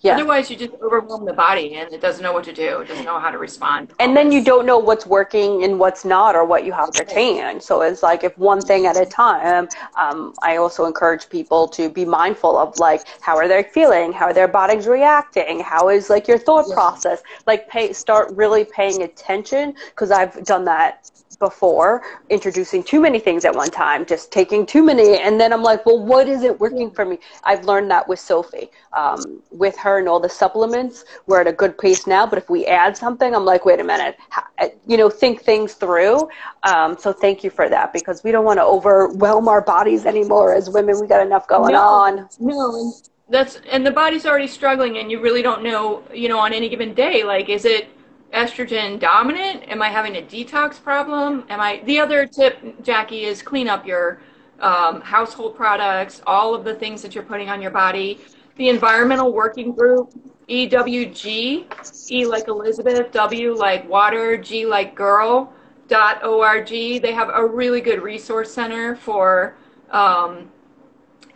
Yeah. 0.00 0.14
Otherwise, 0.14 0.50
you 0.50 0.56
just 0.56 0.74
overwhelm 0.82 1.24
the 1.24 1.32
body 1.32 1.74
and 1.76 1.92
it 1.92 2.00
doesn't 2.00 2.22
know 2.22 2.32
what 2.32 2.44
to 2.44 2.52
do. 2.52 2.80
It 2.80 2.88
doesn't 2.88 3.04
know 3.04 3.18
how 3.18 3.30
to 3.30 3.38
respond. 3.38 3.92
And 4.00 4.16
then 4.16 4.32
you 4.32 4.42
don't 4.42 4.66
know 4.66 4.78
what's 4.78 5.06
working 5.06 5.64
and 5.64 5.78
what's 5.78 6.04
not 6.04 6.34
or 6.34 6.44
what 6.44 6.64
you 6.64 6.72
have 6.72 6.90
retained. 6.98 7.62
So 7.62 7.82
it's 7.82 8.02
like 8.02 8.24
if 8.24 8.36
one 8.38 8.60
thing 8.60 8.86
at 8.86 8.96
a 8.96 9.06
time, 9.06 9.68
um, 9.98 10.34
I 10.42 10.56
also 10.56 10.84
encourage 10.86 11.28
people 11.28 11.68
to 11.68 11.88
be 11.88 12.04
mindful 12.04 12.58
of 12.58 12.78
like, 12.78 13.02
how 13.20 13.36
are 13.36 13.48
they 13.48 13.62
feeling? 13.62 14.12
How 14.12 14.26
are 14.26 14.34
their 14.34 14.48
bodies 14.48 14.86
reacting? 14.86 15.60
How 15.60 15.88
is 15.88 16.10
like 16.10 16.26
your 16.26 16.38
thought 16.38 16.66
yeah. 16.68 16.74
process? 16.74 17.22
Like 17.46 17.68
pay, 17.68 17.92
start 17.92 18.32
really 18.34 18.64
paying 18.64 19.02
attention 19.02 19.74
because 19.90 20.10
I've 20.10 20.44
done 20.44 20.64
that 20.64 21.10
before 21.42 22.02
introducing 22.30 22.84
too 22.84 23.00
many 23.00 23.18
things 23.18 23.44
at 23.44 23.52
one 23.52 23.68
time, 23.68 24.06
just 24.06 24.30
taking 24.30 24.64
too 24.64 24.80
many. 24.80 25.18
And 25.18 25.40
then 25.40 25.52
I'm 25.52 25.64
like, 25.64 25.84
well, 25.84 26.00
what 26.00 26.28
isn't 26.28 26.60
working 26.60 26.88
for 26.92 27.04
me? 27.04 27.18
I've 27.42 27.64
learned 27.64 27.90
that 27.90 28.06
with 28.06 28.20
Sophie. 28.20 28.70
Um, 28.92 29.42
with 29.50 29.76
her 29.78 29.98
and 29.98 30.08
all 30.08 30.20
the 30.20 30.28
supplements, 30.28 31.04
we're 31.26 31.40
at 31.40 31.48
a 31.48 31.52
good 31.52 31.76
pace 31.76 32.06
now. 32.06 32.26
But 32.26 32.38
if 32.38 32.48
we 32.48 32.64
add 32.66 32.96
something, 32.96 33.34
I'm 33.34 33.44
like, 33.44 33.64
wait 33.64 33.80
a 33.80 33.84
minute, 33.84 34.16
you 34.86 34.96
know, 34.96 35.10
think 35.10 35.42
things 35.42 35.74
through. 35.74 36.28
Um, 36.62 36.96
so 36.96 37.12
thank 37.12 37.42
you 37.42 37.50
for 37.50 37.68
that 37.68 37.92
because 37.92 38.22
we 38.22 38.30
don't 38.30 38.44
want 38.44 38.58
to 38.60 38.64
overwhelm 38.64 39.48
our 39.48 39.62
bodies 39.62 40.06
anymore 40.06 40.54
as 40.54 40.70
women. 40.70 41.00
We 41.00 41.08
got 41.08 41.26
enough 41.26 41.48
going 41.48 41.72
no, 41.72 41.80
on. 41.80 42.28
No, 42.38 42.92
that's 43.28 43.60
and 43.68 43.84
the 43.84 43.90
body's 43.90 44.26
already 44.26 44.46
struggling, 44.46 44.98
and 44.98 45.10
you 45.10 45.20
really 45.20 45.42
don't 45.42 45.62
know, 45.64 46.04
you 46.14 46.28
know, 46.28 46.38
on 46.38 46.52
any 46.52 46.68
given 46.68 46.94
day, 46.94 47.24
like, 47.24 47.48
is 47.48 47.64
it 47.64 47.88
estrogen 48.32 48.98
dominant? 48.98 49.64
Am 49.68 49.82
I 49.82 49.88
having 49.88 50.16
a 50.16 50.22
detox 50.22 50.82
problem? 50.82 51.44
Am 51.48 51.60
I 51.60 51.82
the 51.84 51.98
other 51.98 52.26
tip, 52.26 52.82
Jackie, 52.82 53.24
is 53.24 53.42
clean 53.42 53.68
up 53.68 53.86
your 53.86 54.20
um, 54.60 55.00
household 55.00 55.56
products, 55.56 56.22
all 56.26 56.54
of 56.54 56.64
the 56.64 56.74
things 56.74 57.02
that 57.02 57.14
you're 57.14 57.24
putting 57.24 57.48
on 57.48 57.60
your 57.60 57.70
body. 57.70 58.20
The 58.56 58.68
environmental 58.68 59.32
working 59.32 59.72
group, 59.72 60.12
EWG, 60.48 62.10
E 62.10 62.26
like 62.26 62.48
Elizabeth, 62.48 63.10
W 63.12 63.54
like 63.54 63.88
water, 63.88 64.36
G 64.36 64.66
like 64.66 64.94
girl, 64.94 65.52
dot 65.88 66.24
org. 66.24 66.68
They 66.68 67.12
have 67.12 67.30
a 67.34 67.44
really 67.44 67.80
good 67.80 68.02
resource 68.02 68.52
center 68.52 68.94
for 68.96 69.56
um, 69.90 70.50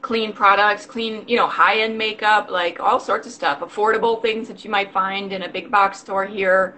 clean 0.03 0.33
products, 0.33 0.87
clean, 0.87 1.25
you 1.27 1.37
know, 1.37 1.49
high 1.49 1.81
end 1.81 1.99
makeup, 1.99 2.51
like 2.51 2.79
all 2.79 3.01
sorts 3.01 3.27
of 3.27 3.33
stuff, 3.33 3.61
affordable 3.61 4.23
things 4.23 4.47
that 4.49 4.65
you 4.65 4.71
might 4.71 4.93
find 4.93 5.33
in 5.33 5.43
a 5.43 5.49
big 5.49 5.71
box 5.71 5.99
store 5.99 6.25
here 6.25 6.77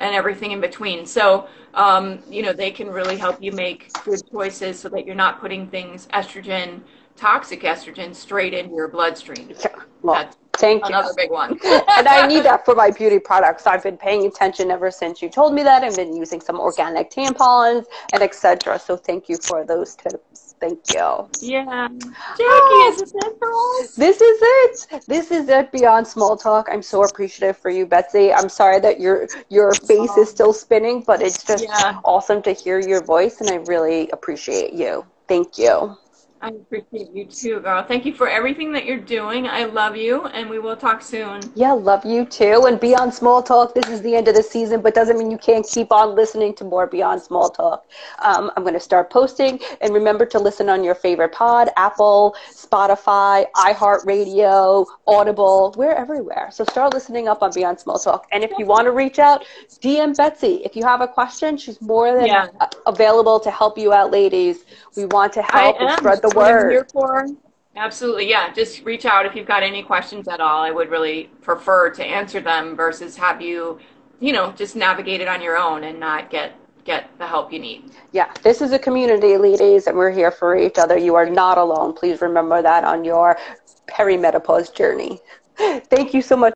and 0.00 0.14
everything 0.14 0.50
in 0.50 0.60
between. 0.60 1.06
So, 1.06 1.46
um, 1.74 2.20
you 2.28 2.42
know, 2.42 2.52
they 2.52 2.70
can 2.70 2.88
really 2.88 3.16
help 3.16 3.40
you 3.40 3.52
make 3.52 3.92
good 4.04 4.20
choices 4.32 4.78
so 4.80 4.88
that 4.88 5.06
you're 5.06 5.14
not 5.14 5.40
putting 5.40 5.68
things, 5.68 6.08
estrogen, 6.08 6.80
toxic 7.16 7.62
estrogen, 7.62 8.14
straight 8.14 8.54
into 8.54 8.74
your 8.74 8.88
bloodstream. 8.88 9.50
Yeah. 9.60 9.68
Well, 10.02 10.14
That's 10.16 10.36
thank 10.54 10.84
another 10.86 11.08
you. 11.08 11.14
big 11.16 11.30
one. 11.30 11.50
and 11.64 12.08
I 12.08 12.26
need 12.26 12.44
that 12.44 12.64
for 12.64 12.74
my 12.74 12.90
beauty 12.90 13.18
products. 13.18 13.66
I've 13.66 13.82
been 13.82 13.98
paying 13.98 14.26
attention 14.26 14.70
ever 14.70 14.90
since 14.90 15.20
you 15.20 15.28
told 15.28 15.54
me 15.54 15.62
that. 15.62 15.84
I've 15.84 15.96
been 15.96 16.16
using 16.16 16.40
some 16.40 16.58
organic 16.58 17.10
tampons 17.10 17.84
and 18.14 18.22
etc. 18.22 18.78
So 18.78 18.96
thank 18.96 19.28
you 19.28 19.36
for 19.36 19.64
those 19.64 19.94
tips. 19.94 20.49
Thank 20.60 20.80
you. 20.92 21.28
Yeah. 21.40 21.88
Oh, 21.90 21.96
Jackie, 22.36 22.92
is 22.92 22.98
this 22.98 23.12
it 23.14 23.36
for 23.38 23.48
us? 23.80 23.94
This 23.94 24.20
is 24.20 24.38
it. 24.42 25.02
This 25.06 25.30
is 25.30 25.48
it 25.48 25.72
beyond 25.72 26.06
small 26.06 26.36
talk. 26.36 26.68
I'm 26.70 26.82
so 26.82 27.02
appreciative 27.04 27.56
for 27.56 27.70
you, 27.70 27.86
Betsy. 27.86 28.32
I'm 28.32 28.48
sorry 28.48 28.78
that 28.80 29.00
your 29.00 29.28
your 29.48 29.72
face 29.72 30.16
is 30.16 30.28
still 30.28 30.52
spinning, 30.52 31.02
but 31.06 31.22
it's 31.22 31.44
just 31.44 31.64
yeah. 31.64 32.00
awesome 32.04 32.42
to 32.42 32.52
hear 32.52 32.78
your 32.78 33.02
voice 33.02 33.40
and 33.40 33.48
I 33.48 33.56
really 33.56 34.10
appreciate 34.10 34.74
you. 34.74 35.06
Thank 35.28 35.58
you. 35.58 35.96
I 36.42 36.48
appreciate 36.48 37.10
you 37.12 37.26
too, 37.26 37.60
girl. 37.60 37.82
Thank 37.82 38.06
you 38.06 38.14
for 38.14 38.26
everything 38.26 38.72
that 38.72 38.86
you're 38.86 38.96
doing. 38.98 39.46
I 39.46 39.64
love 39.64 39.94
you, 39.94 40.24
and 40.26 40.48
we 40.48 40.58
will 40.58 40.76
talk 40.76 41.02
soon. 41.02 41.42
Yeah, 41.54 41.72
love 41.72 42.02
you 42.06 42.24
too. 42.24 42.64
And 42.66 42.80
Beyond 42.80 43.12
Small 43.12 43.42
Talk, 43.42 43.74
this 43.74 43.88
is 43.90 44.00
the 44.00 44.14
end 44.14 44.26
of 44.26 44.34
the 44.34 44.42
season, 44.42 44.80
but 44.80 44.94
doesn't 44.94 45.18
mean 45.18 45.30
you 45.30 45.36
can't 45.36 45.66
keep 45.68 45.92
on 45.92 46.14
listening 46.14 46.54
to 46.54 46.64
more 46.64 46.86
Beyond 46.86 47.20
Small 47.20 47.50
Talk. 47.50 47.84
Um, 48.20 48.50
I'm 48.56 48.62
going 48.62 48.72
to 48.72 48.80
start 48.80 49.10
posting, 49.10 49.60
and 49.82 49.92
remember 49.92 50.24
to 50.26 50.38
listen 50.38 50.70
on 50.70 50.82
your 50.82 50.94
favorite 50.94 51.32
pod 51.32 51.68
Apple, 51.76 52.34
Spotify, 52.50 53.44
iHeartRadio, 53.56 54.86
Audible. 55.06 55.74
We're 55.76 55.92
everywhere. 55.92 56.48
So 56.52 56.64
start 56.64 56.94
listening 56.94 57.28
up 57.28 57.42
on 57.42 57.52
Beyond 57.54 57.78
Small 57.80 57.98
Talk. 57.98 58.26
And 58.32 58.42
if 58.42 58.50
you 58.56 58.64
want 58.64 58.86
to 58.86 58.92
reach 58.92 59.18
out, 59.18 59.44
DM 59.82 60.16
Betsy. 60.16 60.62
If 60.64 60.74
you 60.74 60.84
have 60.84 61.02
a 61.02 61.08
question, 61.08 61.58
she's 61.58 61.82
more 61.82 62.16
than 62.16 62.28
yeah. 62.28 62.46
available 62.86 63.38
to 63.40 63.50
help 63.50 63.76
you 63.76 63.92
out, 63.92 64.10
ladies. 64.10 64.64
We 64.96 65.04
want 65.04 65.34
to 65.34 65.42
help 65.42 65.76
and 65.78 65.98
spread 65.98 66.22
the 66.22 66.29
word. 66.34 66.64
I'm 66.64 66.70
here 66.70 66.86
for. 66.92 67.26
Absolutely. 67.76 68.28
Yeah. 68.28 68.52
Just 68.52 68.84
reach 68.84 69.04
out 69.04 69.26
if 69.26 69.34
you've 69.34 69.46
got 69.46 69.62
any 69.62 69.82
questions 69.82 70.28
at 70.28 70.40
all. 70.40 70.62
I 70.62 70.70
would 70.70 70.90
really 70.90 71.30
prefer 71.40 71.90
to 71.90 72.04
answer 72.04 72.40
them 72.40 72.76
versus 72.76 73.16
have 73.16 73.40
you, 73.40 73.78
you 74.18 74.32
know, 74.32 74.52
just 74.52 74.76
navigate 74.76 75.20
it 75.20 75.28
on 75.28 75.40
your 75.40 75.56
own 75.56 75.84
and 75.84 76.00
not 76.00 76.30
get 76.30 76.54
get 76.84 77.10
the 77.18 77.26
help 77.26 77.52
you 77.52 77.58
need. 77.58 77.84
Yeah, 78.12 78.32
this 78.42 78.60
is 78.60 78.72
a 78.72 78.78
community, 78.78 79.36
ladies, 79.36 79.86
and 79.86 79.96
we're 79.96 80.10
here 80.10 80.30
for 80.30 80.56
each 80.56 80.78
other. 80.78 80.96
You 80.96 81.14
are 81.14 81.28
not 81.28 81.58
alone. 81.58 81.92
Please 81.92 82.20
remember 82.20 82.62
that 82.62 82.84
on 82.84 83.04
your 83.04 83.36
perimenopause 83.88 84.74
journey. 84.74 85.20
Thank 85.56 86.14
you 86.14 86.22
so 86.22 86.36
much. 86.36 86.48